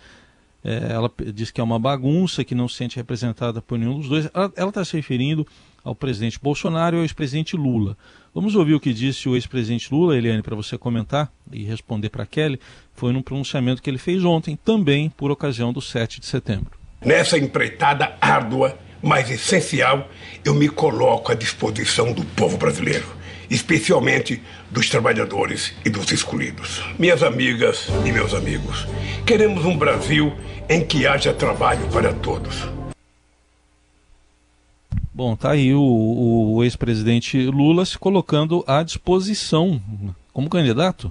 é, 0.63 0.87
ela 0.91 1.11
diz 1.31 1.51
que 1.51 1.61
é 1.61 1.63
uma 1.63 1.77
bagunça, 1.77 2.43
que 2.43 2.55
não 2.55 2.67
se 2.67 2.77
sente 2.77 2.95
representada 2.95 3.61
por 3.61 3.77
nenhum 3.77 3.99
dos 3.99 4.09
dois. 4.09 4.27
Ela 4.33 4.69
está 4.69 4.83
se 4.83 4.97
referindo 4.97 5.45
ao 5.85 5.95
presidente 5.95 6.39
Bolsonaro 6.41 6.95
e 6.95 6.97
ao 6.97 7.03
ex-presidente 7.03 7.55
Lula. 7.55 7.95
Vamos 8.33 8.55
ouvir 8.55 8.73
o 8.73 8.79
que 8.79 8.91
disse 8.91 9.29
o 9.29 9.35
ex-presidente 9.35 9.93
Lula, 9.93 10.17
Eliane, 10.17 10.41
para 10.41 10.55
você 10.55 10.77
comentar 10.77 11.31
e 11.53 11.63
responder 11.63 12.09
para 12.09 12.25
Kelly. 12.25 12.59
Foi 12.93 13.13
num 13.13 13.21
pronunciamento 13.21 13.81
que 13.81 13.89
ele 13.89 13.99
fez 13.99 14.25
ontem, 14.25 14.57
também 14.57 15.09
por 15.09 15.29
ocasião 15.31 15.71
do 15.71 15.79
7 15.79 16.19
de 16.19 16.25
setembro. 16.25 16.71
Nessa 17.05 17.37
empreitada 17.37 18.17
árdua, 18.19 18.77
mas 19.01 19.29
essencial, 19.29 20.09
eu 20.43 20.55
me 20.55 20.67
coloco 20.67 21.31
à 21.31 21.35
disposição 21.35 22.11
do 22.11 22.25
povo 22.25 22.57
brasileiro, 22.57 23.05
especialmente 23.49 24.41
dos 24.71 24.89
trabalhadores 24.89 25.73
e 25.85 25.89
dos 25.89 26.11
excluídos. 26.11 26.83
Minhas 26.97 27.21
amigas 27.21 27.87
e 28.03 28.11
meus 28.11 28.33
amigos, 28.33 28.87
queremos 29.25 29.63
um 29.63 29.77
Brasil 29.77 30.33
em 30.67 30.83
que 30.83 31.05
haja 31.05 31.31
trabalho 31.31 31.87
para 31.89 32.11
todos. 32.11 32.74
Bom, 35.15 35.33
tá 35.33 35.51
aí 35.51 35.73
o, 35.73 35.81
o 35.81 36.61
ex-presidente 36.61 37.45
Lula 37.45 37.85
se 37.85 37.97
colocando 37.97 38.65
à 38.67 38.83
disposição 38.83 39.81
como 40.33 40.49
candidato. 40.49 41.09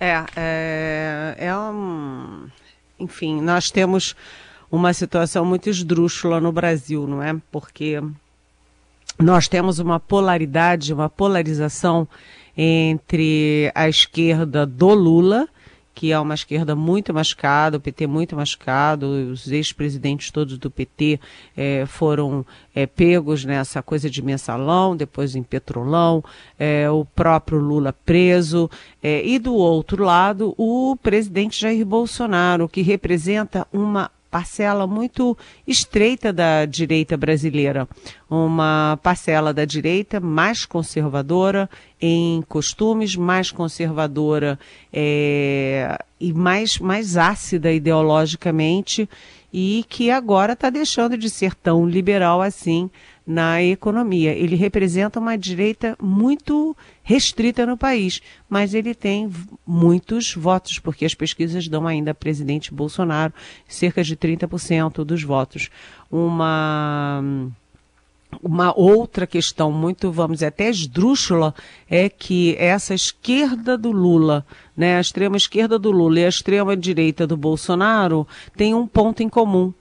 É, 0.00 0.24
é, 0.34 1.36
é 1.38 1.56
um. 1.56 2.48
Enfim, 2.98 3.40
nós 3.40 3.70
temos 3.70 4.16
uma 4.68 4.92
situação 4.92 5.44
muito 5.44 5.70
esdrúxula 5.70 6.40
no 6.40 6.50
Brasil, 6.50 7.06
não 7.06 7.22
é? 7.22 7.32
Porque 7.52 8.02
nós 9.16 9.46
temos 9.46 9.78
uma 9.78 10.00
polaridade, 10.00 10.92
uma 10.92 11.08
polarização 11.08 12.08
entre 12.56 13.70
a 13.72 13.88
esquerda 13.88 14.66
do 14.66 14.88
Lula 14.88 15.48
que 15.94 16.12
é 16.12 16.18
uma 16.18 16.34
esquerda 16.34 16.74
muito 16.74 17.12
machucada, 17.12 17.76
o 17.76 17.80
PT 17.80 18.06
muito 18.06 18.34
machucado, 18.34 19.06
os 19.30 19.50
ex-presidentes 19.50 20.30
todos 20.30 20.58
do 20.58 20.70
PT 20.70 21.20
é, 21.56 21.84
foram 21.86 22.44
é, 22.74 22.86
pegos 22.86 23.44
nessa 23.44 23.82
coisa 23.82 24.08
de 24.08 24.22
mensalão, 24.22 24.96
depois 24.96 25.36
em 25.36 25.42
petrolão, 25.42 26.24
é, 26.58 26.90
o 26.90 27.04
próprio 27.04 27.58
Lula 27.58 27.92
preso, 28.04 28.70
e 29.02 29.38
do 29.40 29.54
outro 29.54 30.04
lado 30.04 30.54
o 30.56 30.96
presidente 30.96 31.60
Jair 31.60 31.84
Bolsonaro, 31.84 32.68
que 32.68 32.82
representa 32.82 33.66
uma 33.72 34.10
parcela 34.32 34.86
muito 34.86 35.36
estreita 35.66 36.32
da 36.32 36.64
direita 36.64 37.18
brasileira, 37.18 37.86
uma 38.30 38.98
parcela 39.02 39.52
da 39.52 39.66
direita 39.66 40.20
mais 40.20 40.64
conservadora 40.64 41.68
em 42.00 42.40
costumes, 42.48 43.14
mais 43.14 43.50
conservadora 43.50 44.58
é, 44.90 45.98
e 46.18 46.32
mais, 46.32 46.78
mais 46.78 47.18
ácida 47.18 47.70
ideologicamente 47.70 49.06
e 49.52 49.84
que 49.86 50.10
agora 50.10 50.54
está 50.54 50.70
deixando 50.70 51.18
de 51.18 51.28
ser 51.28 51.54
tão 51.54 51.86
liberal 51.86 52.40
assim 52.40 52.90
na 53.26 53.62
economia. 53.62 54.32
Ele 54.32 54.56
representa 54.56 55.20
uma 55.20 55.36
direita 55.36 55.96
muito 56.00 56.76
restrita 57.02 57.64
no 57.64 57.76
país, 57.76 58.20
mas 58.48 58.74
ele 58.74 58.94
tem 58.94 59.30
muitos 59.66 60.34
votos, 60.34 60.78
porque 60.78 61.04
as 61.04 61.14
pesquisas 61.14 61.68
dão 61.68 61.86
ainda 61.86 62.10
a 62.10 62.14
presidente 62.14 62.72
Bolsonaro 62.72 63.32
cerca 63.66 64.02
de 64.02 64.16
30% 64.16 65.04
dos 65.04 65.22
votos. 65.22 65.70
Uma 66.10 67.22
uma 68.40 68.72
outra 68.78 69.26
questão 69.26 69.70
muito, 69.70 70.10
vamos 70.10 70.36
dizer, 70.36 70.46
até 70.46 70.70
esdrúxula, 70.70 71.54
é 71.88 72.08
que 72.08 72.56
essa 72.58 72.94
esquerda 72.94 73.76
do 73.76 73.90
Lula, 73.90 74.46
né, 74.76 74.96
a 74.96 75.00
extrema 75.00 75.36
esquerda 75.36 75.78
do 75.78 75.90
Lula 75.90 76.20
e 76.20 76.24
a 76.24 76.28
extrema 76.28 76.76
direita 76.76 77.26
do 77.26 77.36
Bolsonaro 77.36 78.26
tem 78.56 78.74
um 78.74 78.86
ponto 78.86 79.22
em 79.22 79.28
comum. 79.28 79.74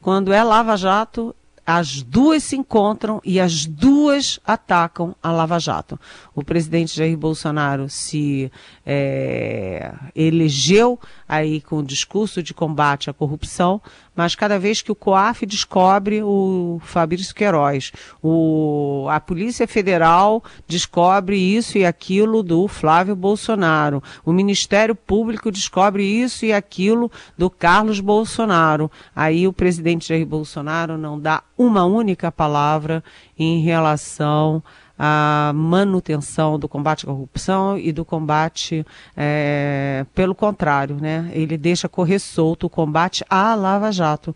Quando 0.00 0.32
é 0.32 0.42
Lava 0.42 0.76
Jato, 0.76 1.34
as 1.70 2.02
duas 2.02 2.44
se 2.44 2.56
encontram 2.56 3.20
e 3.22 3.38
as 3.38 3.66
duas 3.66 4.40
atacam 4.42 5.14
a 5.22 5.30
Lava 5.30 5.58
Jato. 5.58 6.00
O 6.34 6.42
presidente 6.42 6.96
Jair 6.96 7.14
Bolsonaro 7.14 7.90
se 7.90 8.50
é, 8.86 9.92
elegeu 10.16 10.98
aí 11.28 11.60
com 11.60 11.76
o 11.76 11.84
discurso 11.84 12.42
de 12.42 12.54
combate 12.54 13.10
à 13.10 13.12
corrupção, 13.12 13.82
mas 14.18 14.34
cada 14.34 14.58
vez 14.58 14.82
que 14.82 14.90
o 14.90 14.96
COAF 14.96 15.46
descobre 15.46 16.24
o 16.24 16.80
Fabrício 16.82 17.32
Queiroz, 17.32 17.92
o, 18.20 19.06
a 19.08 19.20
Polícia 19.20 19.64
Federal 19.68 20.42
descobre 20.66 21.36
isso 21.36 21.78
e 21.78 21.86
aquilo 21.86 22.42
do 22.42 22.66
Flávio 22.66 23.14
Bolsonaro, 23.14 24.02
o 24.24 24.32
Ministério 24.32 24.96
Público 24.96 25.52
descobre 25.52 26.02
isso 26.02 26.44
e 26.44 26.52
aquilo 26.52 27.08
do 27.36 27.48
Carlos 27.48 28.00
Bolsonaro. 28.00 28.90
Aí 29.14 29.46
o 29.46 29.52
presidente 29.52 30.08
Jair 30.08 30.26
Bolsonaro 30.26 30.98
não 30.98 31.16
dá 31.16 31.44
uma 31.56 31.84
única 31.84 32.32
palavra 32.32 33.04
em 33.38 33.62
relação 33.62 34.60
a 34.98 35.52
manutenção 35.54 36.58
do 36.58 36.68
combate 36.68 37.04
à 37.04 37.08
corrupção 37.08 37.78
e 37.78 37.92
do 37.92 38.04
combate, 38.04 38.84
é, 39.16 40.04
pelo 40.14 40.34
contrário, 40.34 40.96
né? 40.96 41.30
Ele 41.32 41.56
deixa 41.56 41.88
correr 41.88 42.18
solto 42.18 42.66
o 42.66 42.70
combate 42.70 43.24
à 43.30 43.54
Lava 43.54 43.92
Jato 43.92 44.34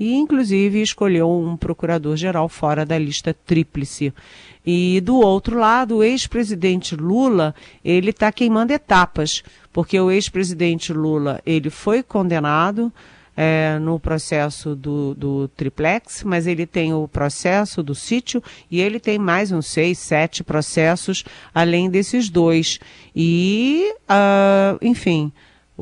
e 0.00 0.14
inclusive 0.14 0.80
escolheu 0.80 1.30
um 1.30 1.58
procurador-geral 1.58 2.48
fora 2.48 2.86
da 2.86 2.98
lista 2.98 3.34
tríplice. 3.34 4.14
E 4.64 4.98
do 5.02 5.16
outro 5.16 5.58
lado, 5.58 5.98
o 5.98 6.02
ex-presidente 6.02 6.96
Lula, 6.96 7.54
ele 7.84 8.08
está 8.08 8.32
queimando 8.32 8.72
etapas, 8.72 9.42
porque 9.70 10.00
o 10.00 10.10
ex-presidente 10.10 10.92
Lula, 10.92 11.40
ele 11.44 11.68
foi 11.68 12.02
condenado 12.02 12.90
é, 13.42 13.78
no 13.78 13.98
processo 13.98 14.76
do, 14.76 15.14
do, 15.14 15.48
triplex, 15.48 16.22
mas 16.24 16.46
ele 16.46 16.66
tem 16.66 16.92
o 16.92 17.08
processo 17.08 17.82
do 17.82 17.94
sítio 17.94 18.42
e 18.70 18.82
ele 18.82 19.00
tem 19.00 19.18
mais 19.18 19.50
uns 19.50 19.64
seis, 19.64 19.96
sete 19.98 20.44
processos 20.44 21.24
além 21.54 21.88
desses 21.88 22.28
dois. 22.28 22.78
E, 23.16 23.94
uh, 24.02 24.78
enfim. 24.82 25.32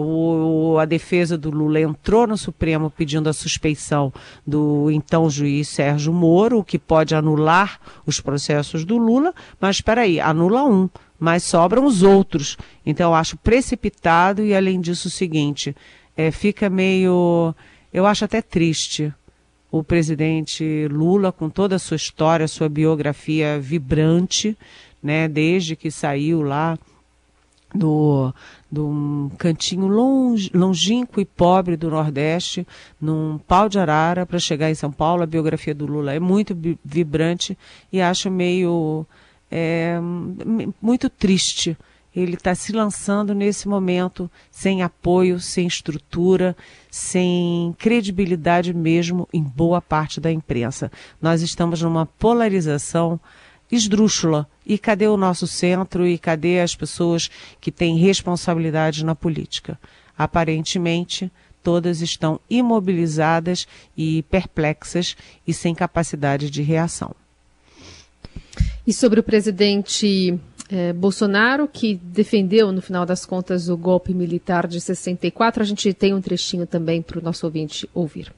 O, 0.01 0.79
a 0.79 0.85
defesa 0.85 1.37
do 1.37 1.51
Lula 1.51 1.81
entrou 1.81 2.25
no 2.25 2.39
Supremo 2.39 2.89
pedindo 2.89 3.29
a 3.29 3.33
suspeição 3.33 4.13
do 4.47 4.89
então 4.93 5.29
juiz 5.29 5.67
Sérgio 5.67 6.13
Moro, 6.13 6.63
que 6.63 6.79
pode 6.79 7.17
anular 7.17 7.81
os 8.07 8.21
processos 8.21 8.85
do 8.85 8.97
Lula, 8.97 9.35
mas 9.61 9.79
espera 9.79 10.03
aí, 10.03 10.21
anula 10.21 10.63
um, 10.63 10.89
mas 11.19 11.43
sobram 11.43 11.85
os 11.85 12.05
outros. 12.05 12.57
Então 12.87 13.13
acho 13.13 13.37
precipitado 13.39 14.45
e 14.45 14.55
além 14.55 14.81
disso 14.81 15.09
o 15.09 15.11
seguinte, 15.11 15.75
é, 16.19 16.33
fica 16.33 16.69
meio. 16.69 17.55
Eu 17.93 18.05
acho 18.05 18.25
até 18.25 18.43
triste 18.43 19.15
o 19.71 19.85
presidente 19.85 20.89
Lula, 20.91 21.31
com 21.31 21.49
toda 21.49 21.77
a 21.77 21.79
sua 21.79 21.97
história, 21.97 22.49
sua 22.49 22.69
biografia 22.69 23.61
vibrante, 23.61 24.59
né, 25.01 25.29
desde 25.29 25.77
que 25.77 25.91
saiu 25.91 26.43
lá 26.43 26.77
do, 27.73 28.35
do 28.69 29.31
cantinho 29.39 29.87
longe, 29.87 30.51
longínquo 30.53 31.21
e 31.21 31.25
pobre 31.25 31.77
do 31.77 31.89
Nordeste, 31.89 32.67
num 33.01 33.39
pau 33.39 33.69
de 33.69 33.79
arara, 33.79 34.27
para 34.27 34.41
chegar 34.41 34.71
em 34.71 34.75
São 34.75 34.91
Paulo. 34.91 35.23
A 35.23 35.27
biografia 35.27 35.75
do 35.75 35.87
Lula 35.87 36.15
é 36.15 36.19
muito 36.19 36.57
vibrante 36.85 37.57
e 37.93 38.01
acho 38.01 38.29
meio. 38.29 39.07
É, 39.51 39.99
muito 40.83 41.09
triste 41.09 41.77
ele 42.21 42.35
está 42.35 42.55
se 42.55 42.73
lançando 42.73 43.35
nesse 43.35 43.69
momento 43.69 44.31
sem 44.51 44.83
apoio, 44.83 45.39
sem 45.39 45.67
estrutura, 45.67 46.57
sem 46.91 47.75
credibilidade 47.79 48.75
mesmo 48.75 49.29
em 49.33 49.43
boa 49.43 49.81
parte 49.81 50.21
da 50.21 50.31
imprensa. 50.33 50.91
Nós 51.23 51.43
estamos 51.43 51.81
numa 51.83 52.07
polarização 52.07 53.21
esdrúxula. 53.71 54.49
E 54.67 54.77
cadê 54.79 55.07
o 55.07 55.17
nosso 55.17 55.47
centro 55.47 56.07
e 56.07 56.19
cadê 56.19 56.61
as 56.61 56.75
pessoas 56.75 57.31
que 57.61 57.71
têm 57.71 57.97
responsabilidade 57.97 59.05
na 59.05 59.15
política? 59.15 59.79
Aparentemente, 60.17 61.31
todas 61.63 62.01
estão 62.01 62.41
imobilizadas 62.51 63.67
e 63.97 64.23
perplexas 64.25 65.17
e 65.47 65.55
sem 65.55 65.75
capacidade 65.75 66.51
de 66.51 66.63
reação. 66.63 67.15
E 68.87 68.93
sobre 68.93 69.21
o 69.21 69.23
presidente 69.23 70.39
é, 70.71 70.93
Bolsonaro, 70.93 71.67
que 71.67 71.95
defendeu, 71.95 72.71
no 72.73 72.83
final 72.83 73.07
das 73.07 73.25
contas, 73.25 73.69
o 73.69 73.77
golpe 73.77 74.13
militar 74.13 74.67
de 74.67 74.81
64. 74.81 75.63
A 75.63 75.67
gente 75.67 75.93
tem 75.95 76.15
um 76.15 76.21
trechinho 76.21 76.67
também 76.67 77.01
para 77.01 77.19
o 77.19 77.23
nosso 77.23 77.47
ouvinte 77.47 77.89
ouvir. 77.95 78.33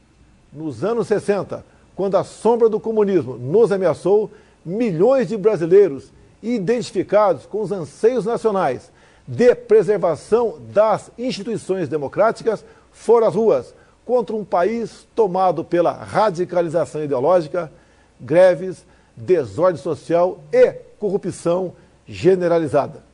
Nos 0.53 0.85
anos 0.85 1.09
60, 1.09 1.65
quando 1.95 2.17
a 2.17 2.25
sombra 2.25 2.69
do 2.69 2.79
comunismo 2.79 3.37
nos 3.37 3.73
ameaçou, 3.73 4.31
milhões 4.65 5.29
de 5.29 5.37
brasileiros 5.37 6.13
identificados 6.43 7.47
com 7.47 7.63
os 7.63 7.73
anseios 7.73 8.25
nacionais 8.25 8.91
de 9.27 9.55
preservação 9.55 10.59
das 10.73 11.11
instituições 11.19 11.89
democráticas 11.89 12.65
foram 12.91 13.29
às 13.29 13.35
ruas 13.35 13.75
contra 14.05 14.35
um 14.35 14.45
país 14.45 15.07
tomado 15.15 15.63
pela 15.63 15.93
radicalização 15.93 17.05
ideológica, 17.05 17.71
greves, 18.21 18.85
desordem 19.17 19.81
social 19.81 20.41
e 20.53 20.73
corrupção 20.99 21.75
generalizada. 22.11 23.05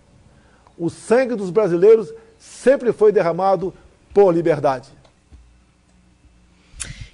O 0.78 0.88
sangue 0.88 1.34
dos 1.34 1.50
brasileiros 1.50 2.12
sempre 2.38 2.92
foi 2.92 3.12
derramado 3.12 3.72
por 4.14 4.34
liberdade. 4.34 4.88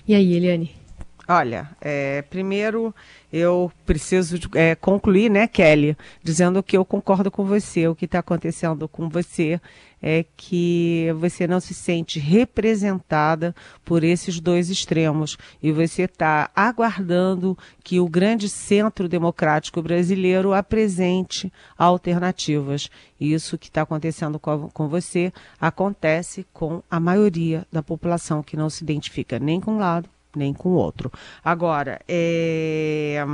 E 0.07 0.15
aí, 0.15 0.35
Eliane? 0.35 0.82
Olha, 1.29 1.71
é, 1.81 2.23
primeiro 2.23 2.93
eu 3.33 3.71
preciso 3.87 4.37
é, 4.55 4.75
concluir, 4.75 5.31
né, 5.31 5.47
Kelly, 5.47 5.97
dizendo 6.23 6.63
que 6.65 6.77
eu 6.77 6.85
concordo 6.85 7.31
com 7.31 7.45
você. 7.45 7.87
O 7.87 7.95
que 7.95 8.07
está 8.07 8.19
acontecendo 8.19 8.89
com 8.89 9.09
você 9.09 9.61
é 10.03 10.25
que 10.37 11.07
você 11.21 11.47
não 11.47 11.61
se 11.61 11.75
sente 11.75 12.19
representada 12.19 13.55
por 13.85 14.03
esses 14.03 14.41
dois 14.41 14.69
extremos 14.69 15.39
e 15.63 15.71
você 15.71 16.03
está 16.03 16.51
aguardando 16.57 17.57
que 17.85 18.01
o 18.01 18.09
grande 18.09 18.49
centro 18.49 19.09
democrático 19.09 19.81
brasileiro 19.81 20.53
apresente 20.53 21.53
alternativas. 21.79 22.91
Isso 23.21 23.57
que 23.57 23.69
está 23.69 23.83
acontecendo 23.83 24.41
com, 24.41 24.69
com 24.71 24.89
você 24.89 25.33
acontece 25.61 26.45
com 26.53 26.83
a 26.91 26.99
maioria 26.99 27.65
da 27.71 27.81
população 27.81 28.43
que 28.43 28.57
não 28.57 28.69
se 28.69 28.83
identifica 28.83 29.39
nem 29.39 29.61
com 29.61 29.75
um 29.75 29.79
lado 29.79 30.11
nem 30.35 30.53
com 30.53 30.71
o 30.71 30.75
outro. 30.75 31.11
Agora, 31.45 32.01
é, 32.09 33.25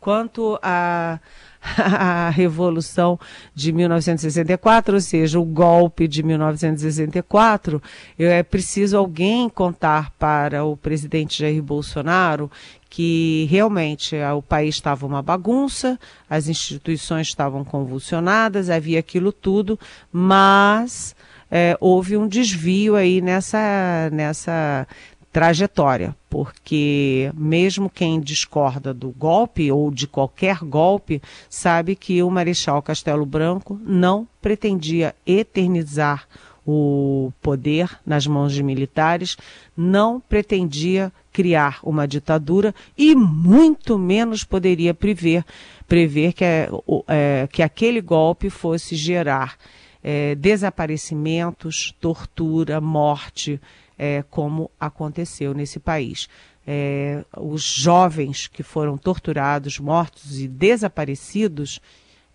quanto 0.00 0.58
a 0.62 1.18
a 1.78 2.30
Revolução 2.30 3.18
de 3.54 3.72
1964, 3.72 4.94
ou 4.94 5.00
seja, 5.00 5.38
o 5.38 5.44
golpe 5.44 6.08
de 6.08 6.22
1964, 6.22 7.80
é 8.18 8.42
preciso 8.42 8.96
alguém 8.96 9.48
contar 9.48 10.10
para 10.18 10.64
o 10.64 10.76
presidente 10.76 11.38
Jair 11.38 11.62
Bolsonaro 11.62 12.50
que 12.90 13.46
realmente 13.48 14.14
é, 14.14 14.30
o 14.32 14.42
país 14.42 14.74
estava 14.74 15.06
uma 15.06 15.22
bagunça, 15.22 15.98
as 16.28 16.46
instituições 16.46 17.28
estavam 17.28 17.64
convulsionadas, 17.64 18.68
havia 18.68 18.98
aquilo 18.98 19.32
tudo, 19.32 19.80
mas 20.12 21.16
é, 21.50 21.74
houve 21.80 22.18
um 22.18 22.28
desvio 22.28 22.94
aí 22.94 23.22
nessa, 23.22 24.10
nessa 24.12 24.86
trajetória, 25.32 26.14
porque 26.28 27.32
mesmo 27.34 27.88
quem 27.88 28.20
discorda 28.20 28.92
do 28.92 29.08
golpe 29.10 29.72
ou 29.72 29.90
de 29.90 30.06
qualquer 30.06 30.58
golpe 30.58 31.22
sabe 31.48 31.96
que 31.96 32.22
o 32.22 32.30
Marechal 32.30 32.82
Castelo 32.82 33.24
Branco 33.24 33.80
não 33.82 34.28
pretendia 34.42 35.14
eternizar 35.26 36.28
o 36.66 37.32
poder 37.40 37.98
nas 38.06 38.26
mãos 38.26 38.52
de 38.52 38.62
militares, 38.62 39.36
não 39.76 40.20
pretendia 40.20 41.10
criar 41.32 41.80
uma 41.82 42.06
ditadura 42.06 42.74
e 42.96 43.16
muito 43.16 43.98
menos 43.98 44.44
poderia 44.44 44.92
prever, 44.92 45.44
prever 45.88 46.34
que, 46.34 46.44
é, 46.44 46.68
é, 47.08 47.48
que 47.50 47.62
aquele 47.62 48.00
golpe 48.00 48.50
fosse 48.50 48.94
gerar 48.94 49.56
é, 50.04 50.34
desaparecimentos, 50.34 51.94
tortura, 52.00 52.80
morte, 52.80 53.60
é, 53.98 54.22
como 54.30 54.70
aconteceu 54.78 55.54
nesse 55.54 55.78
país. 55.78 56.28
É, 56.66 57.24
os 57.36 57.62
jovens 57.62 58.46
que 58.46 58.62
foram 58.62 58.96
torturados, 58.96 59.78
mortos 59.78 60.38
e 60.38 60.46
desaparecidos 60.46 61.80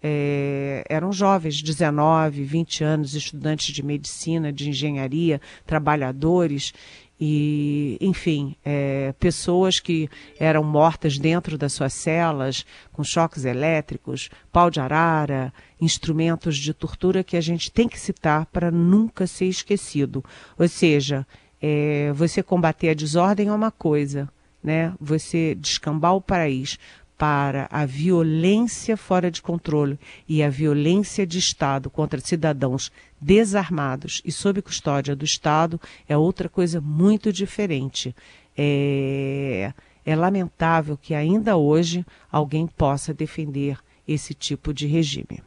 é, 0.02 0.84
eram 0.89 1.12
jovens, 1.12 1.62
19, 1.62 2.43
20 2.43 2.84
anos, 2.84 3.15
estudantes 3.15 3.74
de 3.74 3.84
medicina, 3.84 4.54
de 4.54 4.70
engenharia, 4.70 5.41
trabalhadores 5.65 6.74
e, 7.20 7.98
enfim, 8.00 8.56
é, 8.63 9.12
pessoas 9.20 9.80
que 9.80 10.08
eram 10.39 10.63
mortas 10.63 11.17
dentro 11.17 11.58
das 11.58 11.74
suas 11.74 11.93
celas, 11.93 12.63
com 12.91 13.04
choques 13.04 13.43
elétricos, 13.43 14.30
pau 14.52 14.70
de 14.70 14.80
arara, 14.80 15.52
instrumentos 15.82 16.58
de 16.58 16.74
tortura 16.76 17.24
que 17.24 17.36
a 17.36 17.41
gente 17.41 17.72
tem 17.72 17.89
que 17.89 18.00
citar 18.00 18.46
para 18.46 18.70
nunca 18.70 19.26
ser 19.26 19.46
esquecido. 19.46 20.24
Ou 20.60 20.67
seja, 20.67 21.26
é, 21.62 22.12
você 22.13 22.43
combater 22.43 22.89
a 22.89 22.93
desordem 22.93 23.48
é 23.48 23.54
uma 23.54 23.72
coisa, 23.72 24.30
né? 24.63 24.93
Você 25.00 25.56
descambar 25.56 26.15
o 26.15 26.22
país 26.22 26.78
para 27.17 27.67
a 27.72 27.84
violência 27.86 28.96
fora 28.96 29.32
de 29.32 29.41
controle 29.41 30.00
e 30.28 30.43
a 30.43 30.50
violência 30.50 31.26
de 31.26 31.39
Estado 31.39 31.89
contra 31.89 32.20
cidadãos 32.20 32.91
desarmados 33.20 34.22
e 34.24 34.32
sob 34.32 34.62
custódia 34.62 35.15
do 35.15 35.26
Estado 35.26 35.82
é 36.08 36.15
outra 36.15 36.48
coisa 36.48 36.80
muito 36.80 37.34
diferente. 37.34 38.15
É, 38.56 39.74
é 40.06 40.15
lamentável 40.15 40.96
que 40.96 41.15
ainda 41.15 41.58
hoje 41.58 42.06
alguém 42.32 42.67
possa 42.67 43.13
defender 43.13 43.78
esse 44.08 44.34
tipo 44.34 44.72
de 44.72 44.86
regime. 44.86 45.41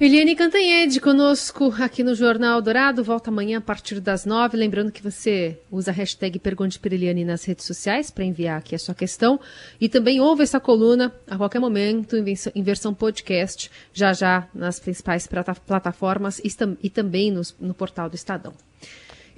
Eliane 0.00 0.34
Cantanhede 0.34 1.00
conosco 1.00 1.72
aqui 1.78 2.02
no 2.02 2.16
Jornal 2.16 2.60
Dourado. 2.60 3.04
Volta 3.04 3.30
amanhã 3.30 3.58
a 3.58 3.60
partir 3.60 4.00
das 4.00 4.26
nove. 4.26 4.56
Lembrando 4.56 4.90
que 4.90 5.00
você 5.00 5.56
usa 5.70 5.92
a 5.92 5.94
hashtag 5.94 6.40
Pergunte 6.40 6.80
para 6.80 6.96
Eliane 6.96 7.24
nas 7.24 7.44
redes 7.44 7.64
sociais 7.64 8.10
para 8.10 8.24
enviar 8.24 8.58
aqui 8.58 8.74
a 8.74 8.78
sua 8.78 8.92
questão. 8.92 9.38
E 9.80 9.88
também 9.88 10.20
ouve 10.20 10.42
essa 10.42 10.58
coluna 10.58 11.14
a 11.30 11.36
qualquer 11.36 11.60
momento 11.60 12.16
em 12.16 12.62
versão 12.64 12.92
podcast, 12.92 13.70
já 13.92 14.12
já 14.12 14.48
nas 14.52 14.80
principais 14.80 15.28
plataformas 15.64 16.40
e 16.82 16.90
também 16.90 17.30
no, 17.60 17.72
portal 17.72 18.10
do 18.10 18.16
Estadão. 18.16 18.52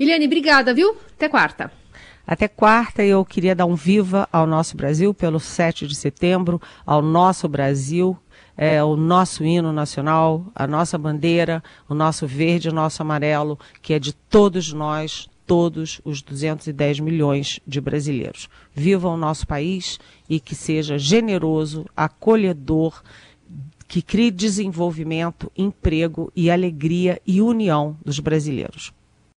Eliane, 0.01 0.25
obrigada, 0.25 0.73
viu? 0.73 0.97
Até 1.16 1.29
quarta. 1.29 1.71
Até 2.27 2.49
quarta 2.49 3.05
eu 3.05 3.23
queria 3.27 3.55
dar 3.55 3.66
um 3.66 3.75
viva 3.75 4.27
ao 4.33 4.47
nosso 4.47 4.75
Brasil 4.75 5.12
pelo 5.12 5.38
7 5.38 5.87
de 5.87 5.95
setembro, 5.95 6.61
ao 6.87 7.03
nosso 7.03 7.47
Brasil 7.47 8.19
é, 8.57 8.83
o 8.83 8.97
nosso 8.97 9.45
hino 9.45 9.73
nacional, 9.73 10.47
a 10.55 10.66
nossa 10.66 10.97
bandeira, 10.97 11.62
o 11.88 11.95
nosso 11.95 12.27
verde, 12.27 12.69
o 12.69 12.75
nosso 12.75 13.03
amarelo, 13.03 13.59
que 13.83 13.92
é 13.92 13.99
de 13.99 14.12
todos 14.14 14.73
nós, 14.73 15.29
todos 15.47 16.01
os 16.05 16.23
210 16.23 17.01
milhões 17.01 17.61
de 17.66 17.81
brasileiros. 17.81 18.49
Viva 18.75 19.09
o 19.09 19.16
nosso 19.16 19.47
país 19.47 19.99
e 20.29 20.40
que 20.40 20.55
seja 20.55 20.99
generoso, 20.99 21.87
acolhedor, 21.97 23.03
que 23.87 24.03
crie 24.03 24.31
desenvolvimento, 24.31 25.51
emprego 25.57 26.33
e 26.35 26.51
alegria 26.51 27.21
e 27.27 27.40
união 27.40 27.97
dos 28.05 28.19
brasileiros. 28.19 28.92